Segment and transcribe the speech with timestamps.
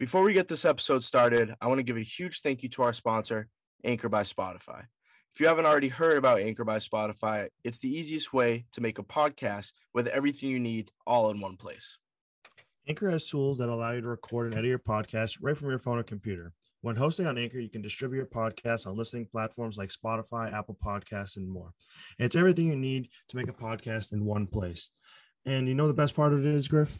[0.00, 2.84] Before we get this episode started, I want to give a huge thank you to
[2.84, 3.48] our sponsor,
[3.84, 4.84] Anchor by Spotify.
[5.34, 8.98] If you haven't already heard about Anchor by Spotify, it's the easiest way to make
[8.98, 11.98] a podcast with everything you need all in one place.
[12.88, 15.78] Anchor has tools that allow you to record and edit your podcast right from your
[15.78, 16.54] phone or computer.
[16.80, 20.78] When hosting on Anchor, you can distribute your podcast on listening platforms like Spotify, Apple
[20.82, 21.74] Podcasts, and more.
[22.18, 24.92] It's everything you need to make a podcast in one place.
[25.44, 26.98] And you know the best part of it is, Griff?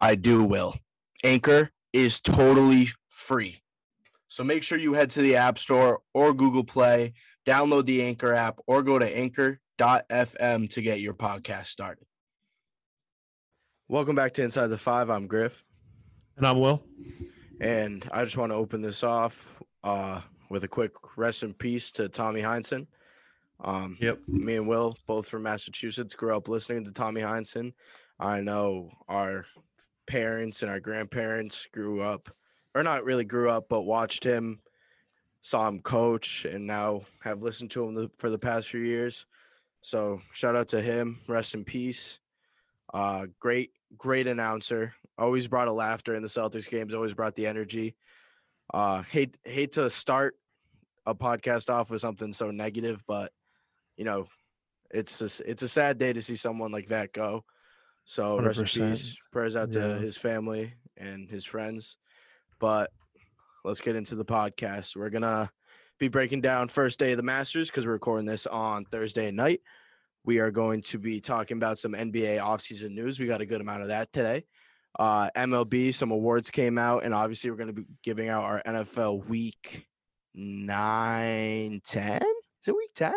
[0.00, 0.74] I do, Will.
[1.22, 3.62] Anchor is totally free.
[4.28, 7.12] So make sure you head to the App Store or Google Play,
[7.46, 12.04] download the Anchor app, or go to anchor.fm to get your podcast started.
[13.88, 15.08] Welcome back to Inside the Five.
[15.08, 15.64] I'm Griff.
[16.36, 16.82] And I'm Will.
[17.60, 21.90] And I just want to open this off uh, with a quick rest in peace
[21.92, 22.86] to Tommy Heinsohn.
[23.60, 24.20] Um, Yep.
[24.28, 27.72] Me and Will, both from Massachusetts, grew up listening to Tommy Heinsohn.
[28.20, 29.46] I know our
[30.08, 32.34] parents and our grandparents grew up,
[32.74, 34.60] or not really grew up, but watched him,
[35.42, 39.26] saw him coach, and now have listened to him the, for the past few years.
[39.82, 41.20] So shout out to him.
[41.28, 42.18] Rest in peace.
[42.92, 44.94] Uh, great, great announcer.
[45.16, 46.94] Always brought a laughter in the Celtics games.
[46.94, 47.94] Always brought the energy.
[48.72, 50.34] Uh, hate hate to start
[51.06, 53.32] a podcast off with something so negative, but
[53.96, 54.26] you know,
[54.90, 57.44] it's just, it's a sad day to see someone like that go.
[58.08, 59.18] So rest in peace.
[59.32, 61.98] Prayers out to his family and his friends.
[62.58, 62.90] But
[63.66, 64.96] let's get into the podcast.
[64.96, 65.50] We're gonna
[65.98, 69.60] be breaking down first day of the Masters because we're recording this on Thursday night.
[70.24, 73.20] We are going to be talking about some NBA offseason news.
[73.20, 74.46] We got a good amount of that today.
[74.98, 78.62] Uh, MLB, some awards came out, and obviously we're going to be giving out our
[78.66, 79.86] NFL week
[80.34, 82.22] nine, 10?
[82.22, 83.12] Is it week 10?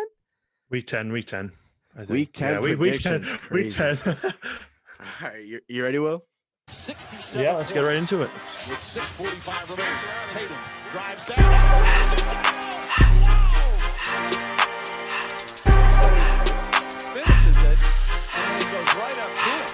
[0.70, 1.50] Week 10, week 10.
[1.94, 2.10] I think.
[2.10, 3.22] Week 10 Yeah, week, week 10.
[3.22, 4.32] predictions, Week 10.
[5.02, 6.24] All right, you, you ready, Will?
[7.34, 8.30] yeah, let's get right into it.
[8.68, 9.92] With 6:45 remaining,
[10.30, 10.56] Tatum
[10.92, 11.38] drives down.
[15.92, 16.20] So he
[17.14, 17.78] finishes it
[18.38, 19.72] and he goes right up to it.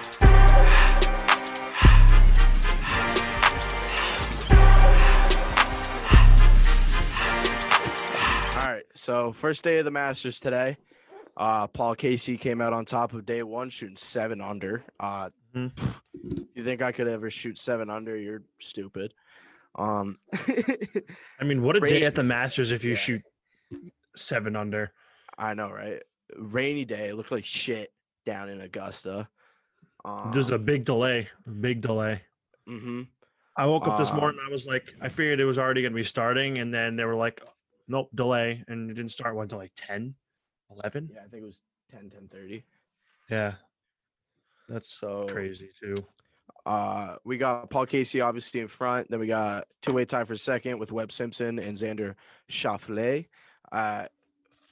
[8.55, 10.77] All right, so first day of the Masters today.
[11.39, 14.83] Uh, Paul Casey came out on top of day one, shooting seven under.
[14.99, 15.73] Uh, Mhm.
[15.73, 16.01] pff,
[16.53, 18.15] you think I could ever shoot seven under?
[18.17, 19.13] You're stupid.
[19.75, 22.97] Um, I mean, what a day at the Masters if you Yeah.
[22.97, 23.21] shoot
[24.17, 24.91] seven under.
[25.37, 26.03] I know, right?
[26.35, 27.07] Rainy day.
[27.09, 27.93] It looked like shit
[28.25, 29.29] down in Augusta.
[30.03, 31.29] Um, There's a big delay.
[31.47, 32.23] A big delay.
[32.67, 33.03] hmm
[33.55, 34.41] I woke up this Um, morning.
[34.45, 36.59] I was like, I figured it was already going to be starting.
[36.59, 37.41] And then they were like,
[37.87, 38.63] nope, delay.
[38.67, 40.15] And it didn't start until like 10,
[40.71, 41.09] 11.
[41.13, 42.63] Yeah, I think it was 10, 10 30.
[43.29, 43.53] Yeah.
[44.67, 45.95] That's So crazy too.
[46.65, 49.09] Uh, we got Paul Casey obviously in front.
[49.09, 52.15] Then we got two way tie for second with Webb Simpson and Xander
[52.49, 53.27] Schauffele
[53.71, 54.11] at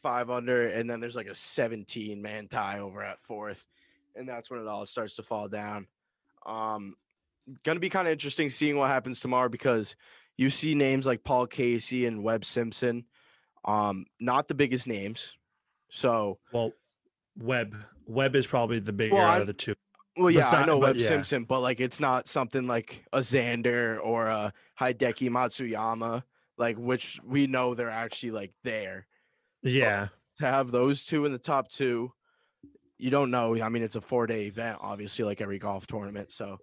[0.03, 3.68] five under, and then there's like a 17 man tie over at fourth,
[4.16, 5.88] and that's when it all starts to fall down.
[6.46, 6.96] Um,
[7.63, 9.95] gonna be kind of interesting seeing what happens tomorrow because
[10.38, 13.06] you see names like Paul Casey and Webb Simpson,
[13.66, 15.36] um, not the biggest names.
[15.89, 16.72] So Well,
[17.38, 17.75] Webb.
[18.06, 19.75] Webb is probably the bigger Well, out of the two.
[20.16, 21.07] Well, yeah, I know but Webb yeah.
[21.07, 26.24] Simpson, but like it's not something like a Xander or a Hideki Matsuyama,
[26.57, 29.06] like which we know they're actually like there.
[29.62, 30.07] Yeah.
[30.39, 32.13] To have those two in the top two,
[32.98, 33.62] you don't know.
[33.62, 36.31] I mean, it's a four day event, obviously, like every golf tournament.
[36.31, 36.57] So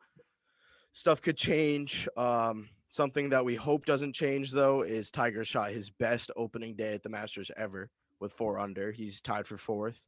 [0.93, 2.09] stuff could change.
[2.17, 6.94] Um, something that we hope doesn't change though is Tiger shot his best opening day
[6.94, 8.93] at the Masters ever with four under.
[8.93, 10.06] He's tied for fourth,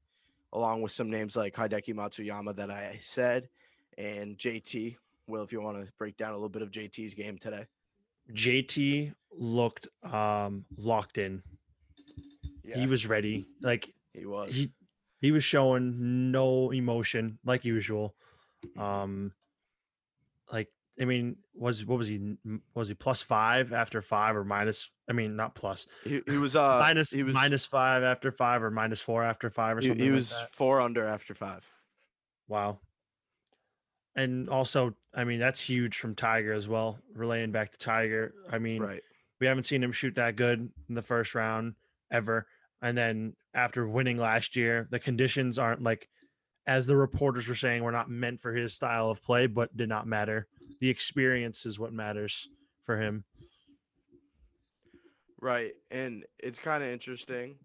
[0.52, 3.48] along with some names like Hideki Matsuyama that I said,
[3.98, 4.96] and JT
[5.28, 7.66] Will, if you want to break down a little bit of JT's game today.
[8.32, 11.42] JT looked um locked in.
[12.64, 13.46] Yeah, He was ready.
[13.62, 14.54] Like he was.
[14.54, 14.72] he
[15.20, 18.14] he was showing no emotion like usual.
[18.76, 19.32] Um
[21.00, 22.36] I mean, was what was he
[22.74, 25.86] was he plus 5 after 5 or minus I mean, not plus.
[26.04, 29.50] He, he was uh minus he was minus 5 after 5 or minus 4 after
[29.50, 30.48] 5 or something he like was that.
[30.52, 31.70] four under after five.
[32.48, 32.78] Wow.
[34.14, 36.98] And also, I mean, that's huge from Tiger as well.
[37.14, 38.32] Relaying back to Tiger.
[38.50, 39.02] I mean, Right.
[39.40, 41.74] we haven't seen him shoot that good in the first round
[42.10, 42.46] ever.
[42.80, 46.08] And then after winning last year, the conditions aren't like,
[46.66, 49.88] as the reporters were saying, were not meant for his style of play, but did
[49.88, 50.46] not matter.
[50.80, 52.48] The experience is what matters
[52.82, 53.24] for him.
[55.40, 55.72] Right.
[55.90, 57.56] And it's kind of interesting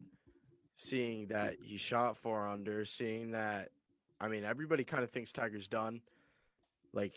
[0.75, 3.69] seeing that he shot four under, seeing that
[4.19, 6.01] I mean everybody kind of thinks Tiger's done.
[6.93, 7.13] Like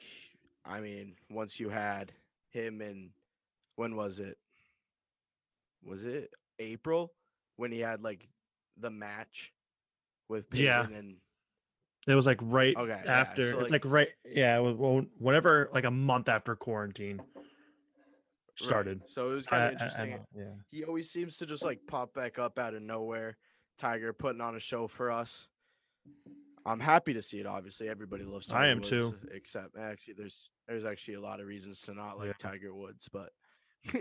[0.65, 2.13] I mean, once you had
[2.51, 3.11] him and
[3.77, 4.39] when was it?
[5.85, 7.13] Was it April
[7.57, 8.29] when he had like
[8.79, 9.53] the match
[10.29, 10.99] with Peyton Yeah.
[10.99, 11.17] and
[12.07, 13.51] It was like right Okay, yeah, after.
[13.53, 14.59] so, it's like- like right, yeah.
[14.59, 17.45] it was- Whenever, like a month after quarantine Right.
[18.55, 19.09] started.
[19.09, 20.11] So it was kind I- of I interesting.
[20.11, 20.55] know, yeah.
[20.71, 23.37] he always seems to just like pop back up out of nowhere.
[23.79, 25.49] Tiger putting on a show for us.
[26.67, 27.47] I'm happy to see it.
[27.47, 29.19] Obviously, everybody loves Tiger I am Woods, too.
[29.33, 32.33] Except actually, there's there's actually a lot of reasons to not like Yeah.
[32.39, 33.33] Tiger Woods, but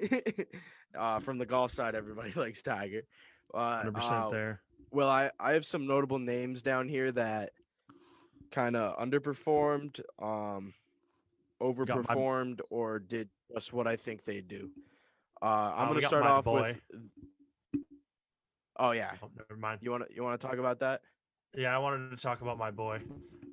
[0.98, 3.02] uh, from the golf side, everybody likes Tiger.
[3.54, 4.62] Uh, Hundred uh, percent there.
[4.92, 7.52] well, I I have some notable names down here that
[8.54, 10.74] kind of underperformed, um,
[11.60, 14.72] got my- overperformed, or did just what I think they do.
[15.42, 16.80] Uh, I'm Uh, gonna start off boy.
[17.74, 17.82] with.
[18.78, 19.80] Oh yeah, Oh, never mind.
[19.82, 21.02] you want to you want to talk about that?
[21.56, 23.02] Yeah, I wanted to talk about my boy,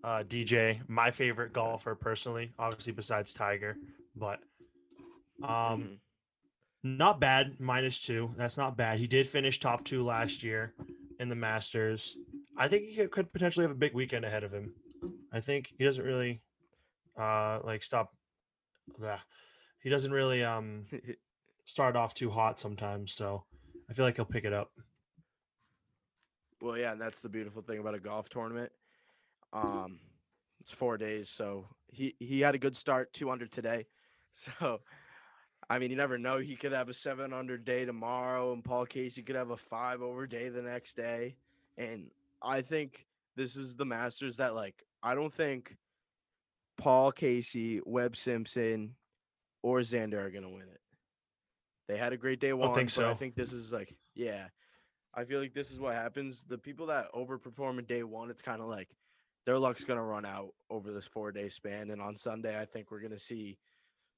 [0.02, 3.76] uh, DJ, my favorite golfer personally, obviously besides Tiger,
[4.16, 4.40] but
[5.42, 5.48] um,
[5.82, 5.98] Mhm.
[6.82, 7.58] not bad.
[7.60, 8.34] Minus two.
[8.36, 8.98] That's not bad.
[8.98, 10.74] He did finish top two last year
[11.18, 12.16] in the Masters.
[12.56, 14.74] I think he could potentially have a big weekend ahead of him.
[15.32, 16.40] I think he doesn't really,
[17.16, 18.14] uh, like stop.
[19.00, 19.18] Yeah,
[19.80, 20.86] he doesn't really um
[21.64, 23.12] start off too hot sometimes.
[23.12, 23.44] So
[23.88, 24.72] I feel like he'll pick it up.
[26.60, 28.70] Well, yeah, and that's the beautiful thing about a golf tournament.
[29.52, 30.00] Um,
[30.60, 33.86] it's four days, so he he had a good start, two under today.
[34.32, 34.80] So,
[35.68, 36.38] I mean, you never know.
[36.38, 40.02] He could have a seven under day tomorrow, and Paul Casey could have a five
[40.02, 41.34] over day the next day.
[41.76, 45.76] And I think this is the Masters that, like, I don't think
[46.76, 48.96] Paul Casey, Webb Simpson,
[49.62, 50.80] or Xander are gonna win it.
[51.88, 54.48] They had a great day one, I think but I think this is like, yeah,
[55.12, 56.44] I feel like this is what happens.
[56.46, 58.94] The people that overperform in day one, it's kind of like
[59.44, 61.90] their luck's gonna run out over this four day span.
[61.90, 63.58] And on Sunday, I think we're gonna see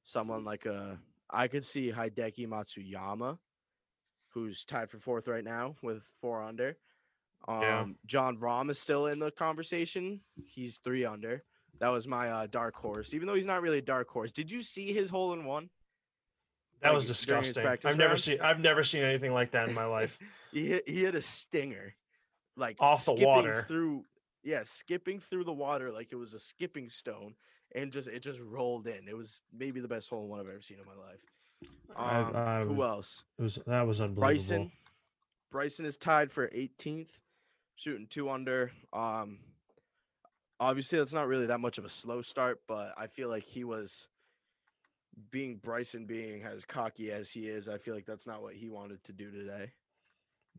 [0.02, 0.98] someone like a
[1.30, 3.38] I could see Hideki Matsuyama,
[4.34, 6.76] who's tied for fourth right now with four under.
[7.48, 7.86] Um, Yeah.
[8.06, 10.20] Jon Rahm is still in the conversation.
[10.44, 11.40] He's three under.
[11.80, 14.30] That was my uh, dark horse, even though he's not really a dark horse.
[14.30, 15.68] Did you see his hole in one?
[16.80, 17.66] That Like, was disgusting.
[17.66, 20.18] I've never seen I've never seen anything like that in my life.
[20.52, 21.94] he hit he hit a stinger,
[22.56, 23.64] like Off the skipping water.
[23.68, 24.04] through.
[24.44, 27.34] Yeah, skipping through the water like it was a skipping stone,
[27.74, 29.06] and just it just rolled in.
[29.08, 31.24] It was maybe the best hole in one I've ever seen in my life.
[31.94, 33.22] Um, I- who else?
[33.38, 34.20] It was that was unbelievable.
[34.28, 34.72] Bryson.
[35.52, 37.18] Bryson is tied for 18th,
[37.82, 38.72] shooting two under.
[38.92, 39.38] Um,
[40.60, 43.64] obviously that's not really that much of a slow start, but I feel like he
[43.64, 44.08] was
[45.30, 47.68] being Bryson being as cocky as he is.
[47.68, 49.72] I feel like that's not what he wanted to do today.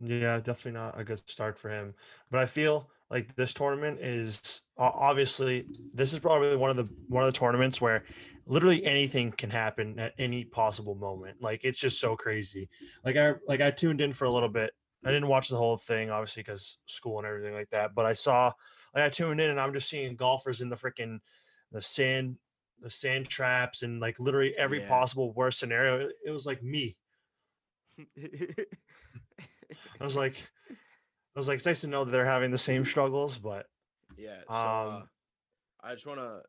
[0.02, 1.94] Yeah, definitely not a good start for him.
[2.30, 7.24] But I feel like this tournament is obviously this is probably one of the one
[7.24, 8.04] of the tournaments where
[8.46, 11.38] literally anything can happen at any possible moment.
[11.42, 12.70] Like it's just so crazy.
[13.06, 14.72] Like I like I tuned in for a little bit.
[15.06, 17.94] I didn't watch the whole thing, obviously, because school and everything like that.
[17.96, 18.54] But I saw
[18.96, 21.20] like I tuned in and I'm just seeing golfers in the freaking
[21.72, 22.38] the sand
[22.80, 24.90] the sand traps and like literally every Yeah.
[24.90, 26.08] possible worst scenario.
[26.08, 26.98] It, it was like me.
[28.18, 30.36] I was like,
[30.70, 33.68] I was like, it's nice to know that they're having the same struggles, but
[34.18, 34.42] Yeah.
[34.48, 35.10] So uh, Um,
[35.82, 36.42] I just want to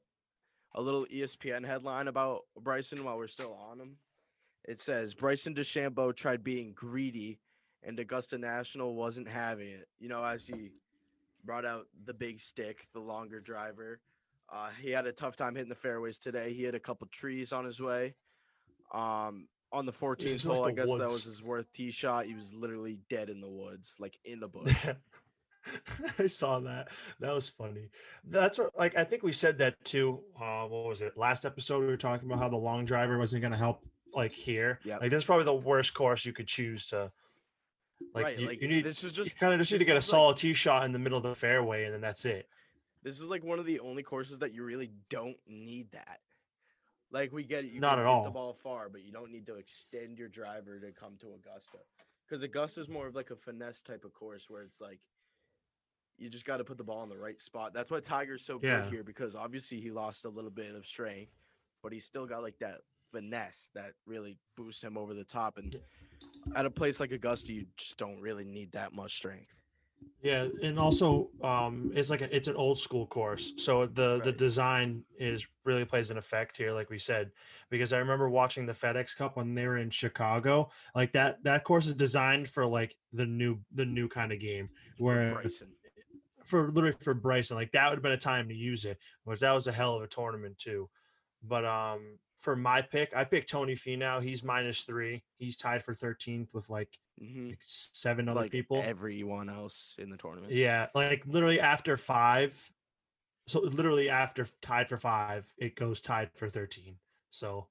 [0.74, 3.96] a little ESPN headline about Bryson while we're still on him.
[4.64, 7.38] It says Bryson DeChambeau tried being greedy,
[7.86, 9.88] and Augusta National wasn't having it.
[9.98, 10.70] You know, as he
[11.44, 14.00] brought out the big stick, the longer driver.
[14.52, 16.52] Uh, he had a tough time hitting the fairways today.
[16.52, 18.14] He hit a couple trees on his way.
[18.92, 22.26] Um, on the 14th was like hole, I guess that was his worth tee shot.
[22.26, 24.86] He was literally dead in the woods, like in the bush.
[26.18, 26.88] I saw that.
[27.20, 27.88] That was funny.
[28.22, 30.20] That's what, like I think we said that too.
[30.40, 31.16] Uh, what was it?
[31.16, 33.80] Last episode we were talking about how the long driver wasn't going to help.
[34.14, 35.00] Like here, Yep.
[35.00, 37.10] like this is probably the worst course you could choose to.
[38.12, 39.94] Like Right, you, like, you need this is just- kind of just need to get
[39.96, 42.24] a is like- solid tee shot in the middle of the fairway, and then that's
[42.24, 42.48] it.
[43.02, 46.20] This is like one of the only courses that you really don't need that.
[47.10, 48.24] Like we get it, you Not can at all.
[48.24, 51.78] the ball far, but you don't need to extend your driver to come to Augusta.
[52.26, 55.00] Because Augusta is more of like a finesse type of course where it's like
[56.16, 57.72] you just got to put the ball in the right spot.
[57.74, 58.82] That's why Tiger's so Yeah.
[58.82, 61.32] good here because obviously he lost a little bit of strength,
[61.82, 62.80] but he still got like that
[63.12, 65.58] finesse that really boosts him over the top.
[65.58, 65.76] And
[66.54, 69.54] at a place like Augusta, you just don't really need that much strength.
[70.22, 73.52] Yeah, and also um it's like a, it's an old school course.
[73.56, 77.30] So the the design is really plays an effect here like we said
[77.70, 80.70] because I remember watching the FedEx Cup when they were in Chicago.
[80.94, 84.68] Like that that course is designed for like the new the new kind of game
[84.98, 85.68] For where Bryson.
[86.44, 88.98] for literally for Bryson like that would have been a time to use it.
[89.24, 90.88] Which that was a hell of a tournament too.
[91.42, 94.22] But um for my pick, I picked Tony Finau.
[94.22, 95.22] He's minus 3.
[95.38, 98.82] He's tied for 13th with like, hmm like seven other Like people.
[98.82, 100.52] everyone else in the tournament.
[100.52, 102.70] Yeah, like literally after five.
[103.46, 106.96] So literally after tied for five, it goes tied for 13.
[107.30, 107.66] So,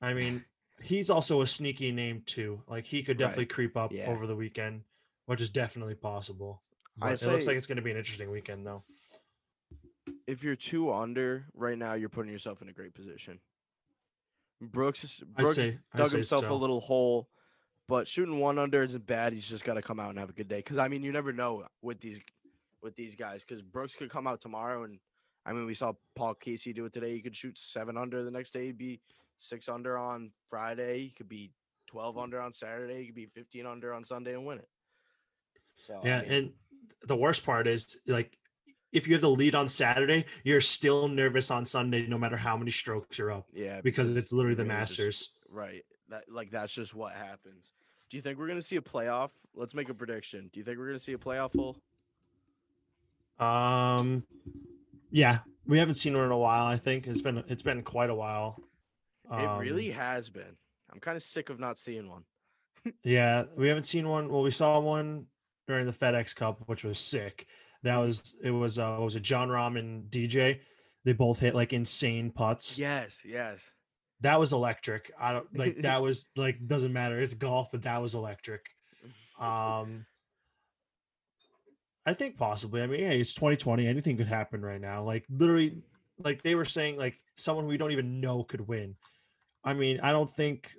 [0.00, 0.44] I mean,
[0.82, 2.62] he's also a sneaky name too.
[2.68, 3.28] Like he could Right.
[3.28, 4.10] definitely creep up Yeah.
[4.10, 4.82] over the weekend,
[5.26, 6.62] which is definitely possible.
[6.98, 8.84] But it looks like it's going to be an interesting weekend though.
[10.26, 13.40] if you're two under right now, you're putting yourself in a great position.
[14.70, 17.28] Brooks Brooks say- dug himself a little hole,
[17.88, 19.32] but shooting one under isn't bad.
[19.32, 20.58] He's just got to come out and have a good day.
[20.58, 22.20] Because I mean, you never know with these
[22.82, 23.44] with these guys.
[23.44, 24.98] Because Brooks could come out tomorrow, and
[25.44, 27.12] I mean, we saw Paul Casey do it today.
[27.12, 28.66] He could shoot seven under the next day.
[28.66, 29.00] He'd be
[29.38, 31.00] six under on Friday.
[31.04, 31.50] He could be
[31.86, 33.00] twelve under on Saturday.
[33.00, 34.68] He could be fifteen under on Sunday and win it.
[35.86, 36.52] So I Yeah, mean, and
[37.08, 38.38] the worst part is like
[38.92, 42.56] if you have the lead on Saturday, you're still nervous on Sunday no matter how
[42.56, 45.28] many strokes you're up yeah, because it's literally the really just- Masters.
[45.50, 45.84] Right.
[46.08, 47.72] That like that's just what happens.
[48.10, 49.30] Do you think we're gonna see a playoff?
[49.54, 50.50] Let's make a prediction.
[50.52, 51.78] Do you think we're gonna see a playoff full?
[53.38, 54.24] Um,
[55.10, 56.66] yeah, we haven't seen one in a while.
[56.66, 58.60] I think it's been it's been quite a while.
[59.30, 60.56] it really Um, has been.
[60.92, 62.24] I'm kind of sick of not seeing one.
[63.02, 64.28] Yeah, we haven't seen one.
[64.28, 65.26] Well, we saw one
[65.66, 67.46] during the FedEx Cup, which was sick.
[67.82, 70.60] That was it was uh what was it Jon Rahm and DJ?
[71.04, 72.78] They both hit like insane putts.
[72.78, 73.68] Yes, yes.
[74.20, 75.10] That was electric.
[75.18, 77.18] I don't like that was like doesn't matter.
[77.20, 78.66] It's golf, but that was electric.
[79.38, 80.06] Um
[82.04, 82.82] I think possibly.
[82.82, 83.86] I mean, yeah, it's 2020.
[83.86, 85.04] Anything could happen right now.
[85.04, 85.82] Like literally,
[86.18, 88.96] like they were saying, like someone we don't even know could win.
[89.64, 90.70] I mean, I don't think.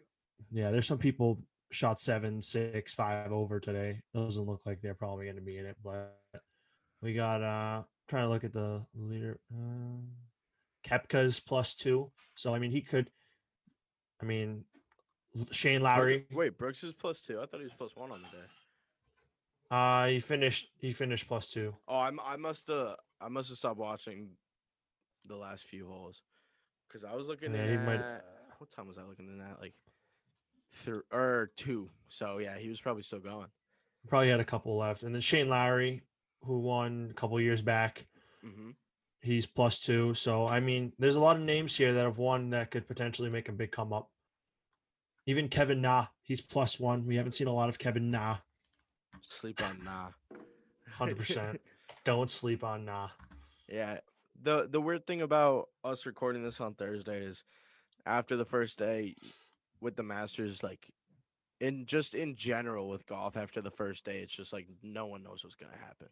[0.51, 1.41] Yeah, there's some people
[1.71, 4.01] shot seven, six, five over today.
[4.13, 6.15] It doesn't look like they're probably going to be in it, but
[7.03, 7.43] we got.
[7.43, 9.39] uh Trying to look at the leader.
[9.53, 10.01] Uh,
[10.85, 13.09] Koepka's plus two, so I mean he could.
[14.21, 14.65] I mean,
[15.51, 16.25] Shane Lowry.
[16.31, 17.39] Wait, Brooks is plus two.
[17.41, 18.43] I thought he was plus one on the day.
[19.71, 20.69] Uh, he finished.
[20.77, 21.75] He finished plus two.
[21.87, 24.31] Oh, I'm I must have I must have stopped watching
[25.25, 26.21] the last few holes
[26.89, 28.21] because I was looking Yeah, he at might-
[28.57, 29.61] what time was I looking at?
[29.61, 29.73] Like
[30.73, 31.89] three or two.
[32.09, 33.47] So yeah, he was probably still going.
[34.09, 36.01] Probably had a couple left, and then Shane Lowry,
[36.45, 38.05] who won a couple years back,
[38.45, 38.71] Mm-hmm.
[39.21, 40.13] he's plus two.
[40.13, 43.29] So I mean, there's a lot of names here that have won that could potentially
[43.29, 44.09] make a big come up.
[45.25, 47.05] Even Kevin Na, he's plus one.
[47.05, 48.37] We haven't seen a lot of Kevin Na.
[49.21, 50.09] Sleep on nah.
[50.97, 51.61] Hundred percent.
[52.03, 53.09] Don't sleep on Na.
[53.69, 53.99] Yeah.
[54.41, 57.45] The the weird thing about us recording this on Thursday is
[58.05, 59.15] after the first day
[59.79, 60.91] with the Masters, like
[61.61, 65.23] in just in general with golf, after the first day, it's just like no one
[65.23, 66.09] knows what's gonna happen.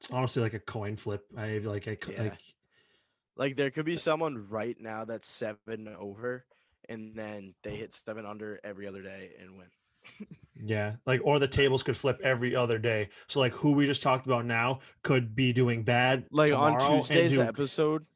[0.00, 1.24] It's honestly like a coin flip.
[1.36, 2.22] I like a co- Yeah.
[2.22, 2.38] like
[3.36, 6.44] Like there could be someone right now that's seven over
[6.88, 9.68] and then they hit seven under every other day and win.
[10.62, 13.10] yeah, like or the tables could flip every other day.
[13.28, 17.32] So like who we just talked about now could be doing bad Like on Tuesday's
[17.32, 18.06] do- episode,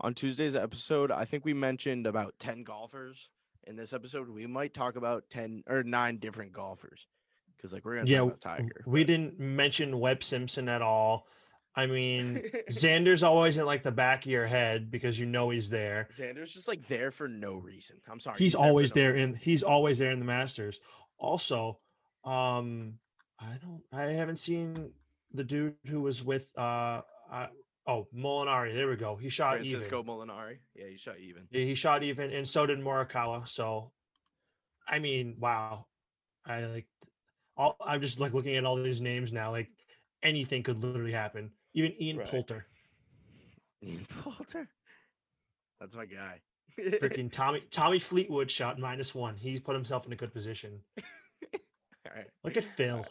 [0.00, 3.28] on Tuesday's episode, I think we mentioned about 10 golfers.
[3.66, 7.06] In this episode, we might talk about 10 or nine different golfers.
[7.58, 8.84] Because like we're gonna yeah, Tiger.
[8.86, 11.26] we but- didn't mention Webb Simpson at all.
[11.74, 15.70] I mean, Xander's always in like the back of your head because you know he's
[15.70, 16.08] there.
[16.12, 17.96] Xander's just like there for no reason.
[18.10, 18.38] I'm sorry.
[18.38, 19.30] He's for always no there reason.
[19.30, 20.80] in he's always there in the Masters.
[21.18, 21.78] Also,
[22.24, 22.94] um
[23.38, 24.92] I don't I haven't seen
[25.32, 27.46] the dude who was with uh, uh
[27.86, 28.74] oh Molinari.
[28.74, 29.16] There we go.
[29.16, 30.12] He shot Francesco even.
[30.12, 30.58] Molinari.
[30.74, 31.44] Yeah, he shot even.
[31.50, 33.46] Yeah, he shot even, and so did Morikawa.
[33.46, 33.92] So,
[34.88, 35.86] I mean, wow.
[36.46, 36.86] I like
[37.58, 37.76] all.
[37.84, 39.50] I'm just like looking at all these names now.
[39.50, 39.70] Like
[40.22, 41.50] anything could literally happen.
[41.74, 42.26] Even Ian Right.
[42.26, 42.66] Poulter,
[43.84, 44.68] Ian Poulter.
[45.80, 46.40] That's my guy.
[46.78, 49.36] freaking Tommy Tommy Fleetwood shot minus one.
[49.36, 50.80] He's put himself in a good position.
[51.54, 52.26] All right.
[52.44, 53.04] Look at Phil.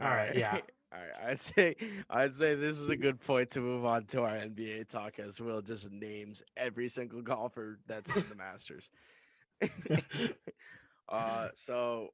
[0.00, 0.60] All right, yeah.
[0.92, 1.30] All right.
[1.30, 1.76] I'd say
[2.08, 5.40] I'd say this is a good point to move on to our NBA talk as
[5.40, 8.90] Will just names every single golfer that's in the Masters.
[11.08, 12.08] uh so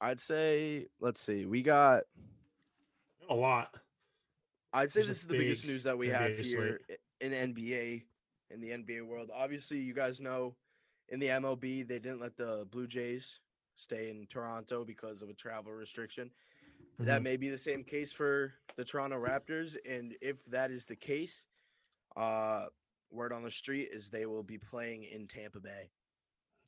[0.00, 2.04] I'd say let's see, we got
[3.28, 3.74] A lot.
[4.72, 6.80] I'd say There's this is the biggest news that we have here
[7.20, 8.04] in NBA
[8.50, 9.30] in the NBA world.
[9.34, 10.54] Obviously, you guys know
[11.08, 13.40] in the MLB they didn't let the Blue Jays
[13.74, 16.30] stay in Toronto because of a travel restriction.
[16.98, 17.24] That Mhm.
[17.24, 21.46] may be the same case for the Toronto Raptors, and if that is the case,
[22.16, 22.68] uh,
[23.10, 25.90] word on the street is they will be playing in Tampa Bay.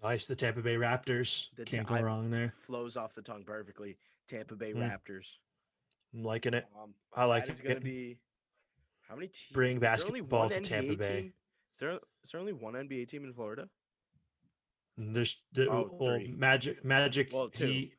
[0.02, 0.26] Nice.
[0.26, 1.48] The Tampa Bay Raptors.
[1.56, 2.52] The Can't go wrong there.
[2.56, 3.96] Flows off the tongue perfectly.
[4.28, 4.78] Tampa Bay Mm.
[4.90, 5.36] Raptors.
[6.14, 6.66] I'm liking it.
[6.80, 7.62] Um, I like it.
[7.62, 8.18] going to be
[9.08, 9.46] how many teams?
[9.52, 11.22] Bring basketball to Tampa Bay.
[11.22, 11.32] Team?
[11.72, 13.68] Is there is there only one NBA team in Florida?
[14.96, 16.20] There's the Oh, well.
[16.36, 17.66] Magic Magic Well, two.
[17.66, 17.92] Heat.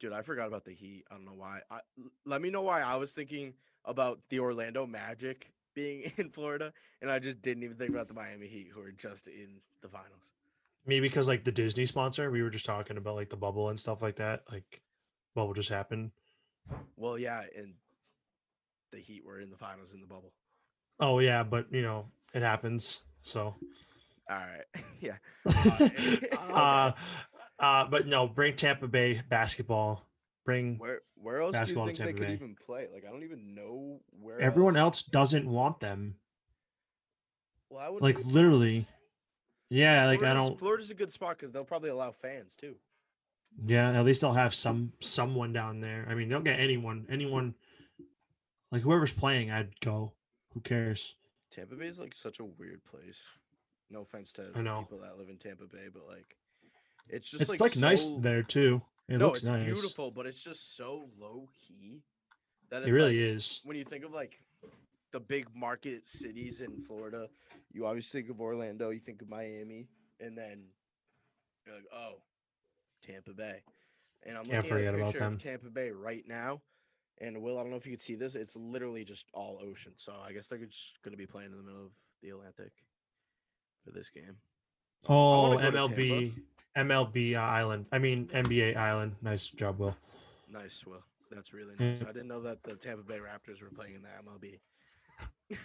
[0.00, 1.04] Dude, I forgot about the Heat.
[1.10, 1.60] I don't know why.
[1.70, 1.80] I,
[2.24, 3.54] let me know why I was thinking
[3.84, 8.14] about the Orlando Magic being in Florida, and I just didn't even think about the
[8.14, 10.30] Miami Heat, who are just in the finals.
[10.86, 13.78] Maybe because like the Disney sponsor, we were just talking about like the bubble and
[13.78, 14.42] stuff like that.
[14.50, 14.80] Like
[15.34, 16.10] bubble just happened.
[16.96, 17.74] Well, yeah, and
[18.92, 20.32] the Heat were in the finals in the bubble.
[21.00, 23.02] Oh yeah, but you know, it happens.
[23.22, 23.54] So
[24.30, 24.64] All right,
[25.00, 25.16] yeah.
[26.38, 26.92] uh,
[27.58, 30.04] uh but no, bring Tampa Bay basketball.
[30.44, 32.32] Bring Where where else do you Basketball in think they Tampa could Bay.
[32.34, 32.86] even play?
[32.92, 34.40] Like, I don't even know where.
[34.40, 36.14] everyone else doesn't want them.
[37.68, 38.88] Well, I would Like literally.
[39.70, 42.76] Yeah, like I don't Florida's a good spot because they'll probably allow fans too.
[43.66, 46.06] Yeah, at least they'll have some someone down there.
[46.08, 47.54] I mean, they'll get anyone, anyone
[48.70, 50.12] like whoever's playing, I'd go.
[50.54, 51.14] Who cares?
[51.50, 53.18] Tampa Bay is like such a weird place.
[53.90, 54.80] No offense to I know.
[54.80, 56.36] people that live in Tampa Bay, but like,
[57.08, 58.82] it's just It's like, like, nice there too.
[59.08, 59.64] It no, looks it's nice.
[59.64, 62.02] beautiful, but it's just so low key
[62.70, 63.60] that It really like, is.
[63.64, 64.42] When you think of like
[65.18, 67.28] the big market cities in Florida,
[67.72, 69.88] you obviously think of Orlando, you think of Miami,
[70.20, 70.62] and then
[71.66, 72.20] you're like, oh,
[73.04, 73.62] Tampa Bay.
[74.24, 75.34] And I'm Can't looking at a about picture them.
[75.34, 76.62] of Tampa Bay right now.
[77.20, 78.36] And Will, I don't know if you could see this.
[78.36, 79.92] It's literally just all ocean.
[79.96, 82.70] So I guess they're just going to be playing in the middle of the Atlantic
[83.84, 84.36] for this game.
[85.08, 86.34] Oh, wanna go to MLB,
[86.76, 87.86] MLB uh, Island.
[87.90, 89.16] I mean NBA Island.
[89.20, 89.96] Nice job, Will.
[90.48, 91.02] Nice, Will.
[91.30, 92.02] That's really nice.
[92.02, 94.60] I didn't know that the Tampa Bay Raptors were playing in the MLB.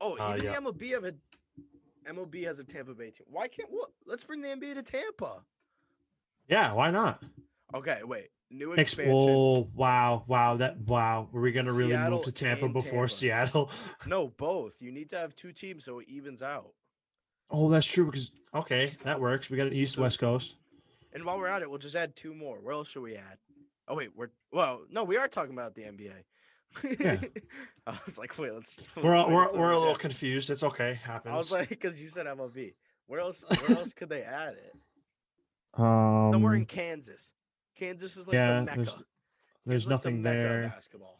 [0.00, 0.60] oh, Uh, even yeah.
[0.60, 1.14] the MLB have a
[2.08, 3.26] MLB has a Tampa Bay team.
[3.30, 3.90] Why can't what?
[4.06, 5.42] Let's bring the NBA to Tampa.
[6.48, 7.22] Yeah, why not?
[7.74, 8.28] Okay, wait.
[8.50, 9.14] New Ex- expansion.
[9.14, 11.28] oh, wow, wow, that wow.
[11.30, 13.08] Were we gonna really Seattle move to Tampa before Tampa.
[13.10, 13.70] Seattle?
[14.06, 14.76] No, both.
[14.80, 16.72] You need to have two teams so it evens out.
[17.50, 19.50] Oh, that's true because okay, that works.
[19.50, 20.56] We got an East West Coast.
[21.12, 22.58] And while we're at it, we'll just add two more.
[22.60, 23.38] Where else should we add?
[23.86, 26.12] Oh wait, we're well, no, we are talking about the NBA.
[27.00, 27.20] Yeah.
[27.86, 28.80] I was like, wait, let's.
[28.96, 30.50] We're let's we're, until we're we a little confused.
[30.50, 31.00] It's okay.
[31.02, 31.32] Happens.
[31.34, 32.74] I was like, because you said MLB.
[33.06, 33.44] Where else?
[33.48, 34.72] Where else could they add it?
[35.74, 37.32] um, Somewhere in Kansas.
[37.76, 38.76] Kansas is like yeah, the mecca.
[38.76, 39.04] there's It's
[39.66, 40.68] there's like the nothing mecca there.
[40.74, 41.19] Basketball.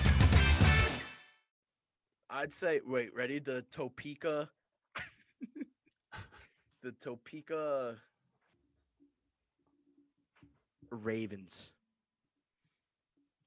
[2.41, 3.37] I'd say, wait, ready?
[3.37, 4.49] The Topeka.
[6.81, 7.97] the Topeka
[10.89, 11.71] Ravens.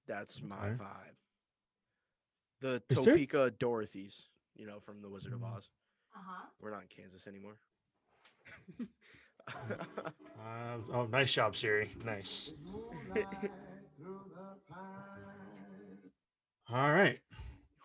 [0.07, 0.85] That's my Okay.
[0.85, 1.17] vibe.
[2.61, 5.57] The Is there- Topeka Dorothys, you know, from The Wizard of Mm.
[5.57, 5.71] Oz.
[6.61, 7.59] We're not in Kansas anymore.
[9.47, 11.95] Uh, oh, nice job, Siri.
[12.03, 12.51] Nice.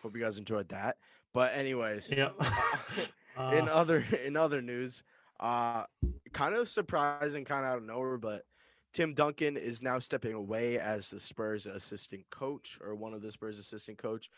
[0.02, 0.96] Hope you guys enjoyed that.
[1.32, 2.30] But anyways, Yeah.
[3.52, 5.02] in Uh, other in other news,
[5.38, 5.84] uh,
[6.32, 8.44] kind of surprising, kind of out of nowhere, but
[8.92, 13.30] Tim Duncan is now stepping away as the Spurs assistant coach or one of the
[13.30, 14.28] Spurs assistant coach.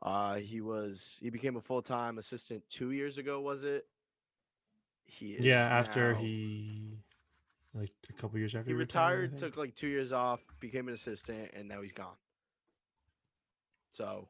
[0.00, 3.40] Uh, he was he became a full time assistant two years ago.
[3.40, 3.86] Was it?
[5.06, 6.98] He is yeah, after now- he
[7.74, 10.94] like a couple years after he I retired, took like two years off, became an
[10.94, 12.16] assistant, and now he's gone.
[13.90, 14.28] So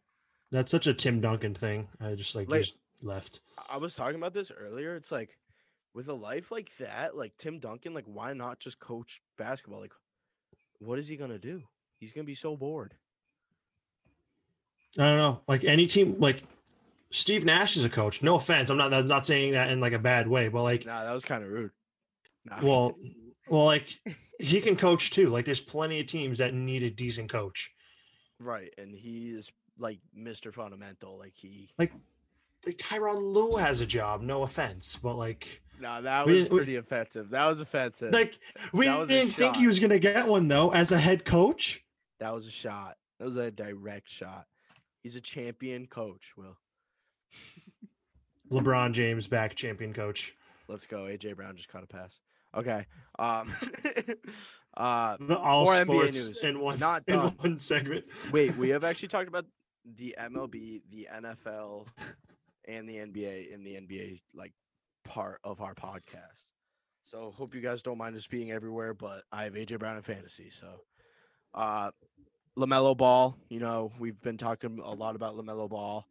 [0.57, 1.88] That's such a Tim Duncan thing.
[2.01, 3.40] I just like Like- just left.
[3.69, 4.95] I was talking about this earlier.
[4.97, 5.37] It's like
[5.92, 9.81] with a life like that, like Tim Duncan, like why not just coach basketball?
[9.81, 9.92] Like,
[10.79, 11.62] what is he gonna do?
[12.01, 12.95] He's gonna be so bored.
[14.99, 15.40] I don't know.
[15.47, 16.42] Like any team, like
[17.11, 18.23] Steve Nash is a coach.
[18.23, 20.87] No offense, I'm not I'm not saying that in like a bad way, but like,
[20.87, 21.71] Nah, that was kind of rude.
[22.47, 22.61] Nah.
[22.62, 22.95] well,
[23.49, 23.88] well, like
[24.40, 25.29] he can coach too.
[25.29, 27.73] Like there's plenty of teams that need a decent coach.
[28.40, 30.53] right, and he is like Mr.
[30.53, 31.19] Fundamental.
[31.19, 31.93] Like he, Like,
[32.65, 34.23] like Tyronn Lue has a job.
[34.23, 37.31] No offense, but like, nah, that was didn't- we- pretty offensive.
[37.31, 38.12] That was offensive.
[38.12, 38.39] like
[38.73, 39.61] we That was a didn't think shot.
[39.61, 41.85] he was gonna get one though as a head coach.
[42.19, 42.97] that was a shot.
[43.19, 44.47] That was a direct shot.
[45.03, 46.33] He's a champion coach.
[46.37, 46.57] Will,
[48.51, 50.35] LeBron James back champion coach.
[50.69, 51.03] let's go.
[51.05, 52.21] AJ Brown just caught a pass.
[52.55, 52.87] Okay.
[53.19, 53.53] Um.
[54.77, 55.17] uh.
[55.21, 56.43] The all More NBA sports news.
[56.45, 58.07] in one Not in one segment.
[58.33, 59.47] Wait, we have actually talked about
[59.94, 61.87] the MLB, the NFL,
[62.66, 64.53] and the NBA in the NBA like
[65.05, 66.44] part of our podcast.
[67.05, 70.03] So hope you guys don't mind us being everywhere, but I have AJ Brown in
[70.03, 70.51] fantasy.
[70.51, 70.81] So
[71.55, 71.90] uh
[72.59, 76.07] LaMelo Ball, you know, we've been talking a lot about LaMelo Ball.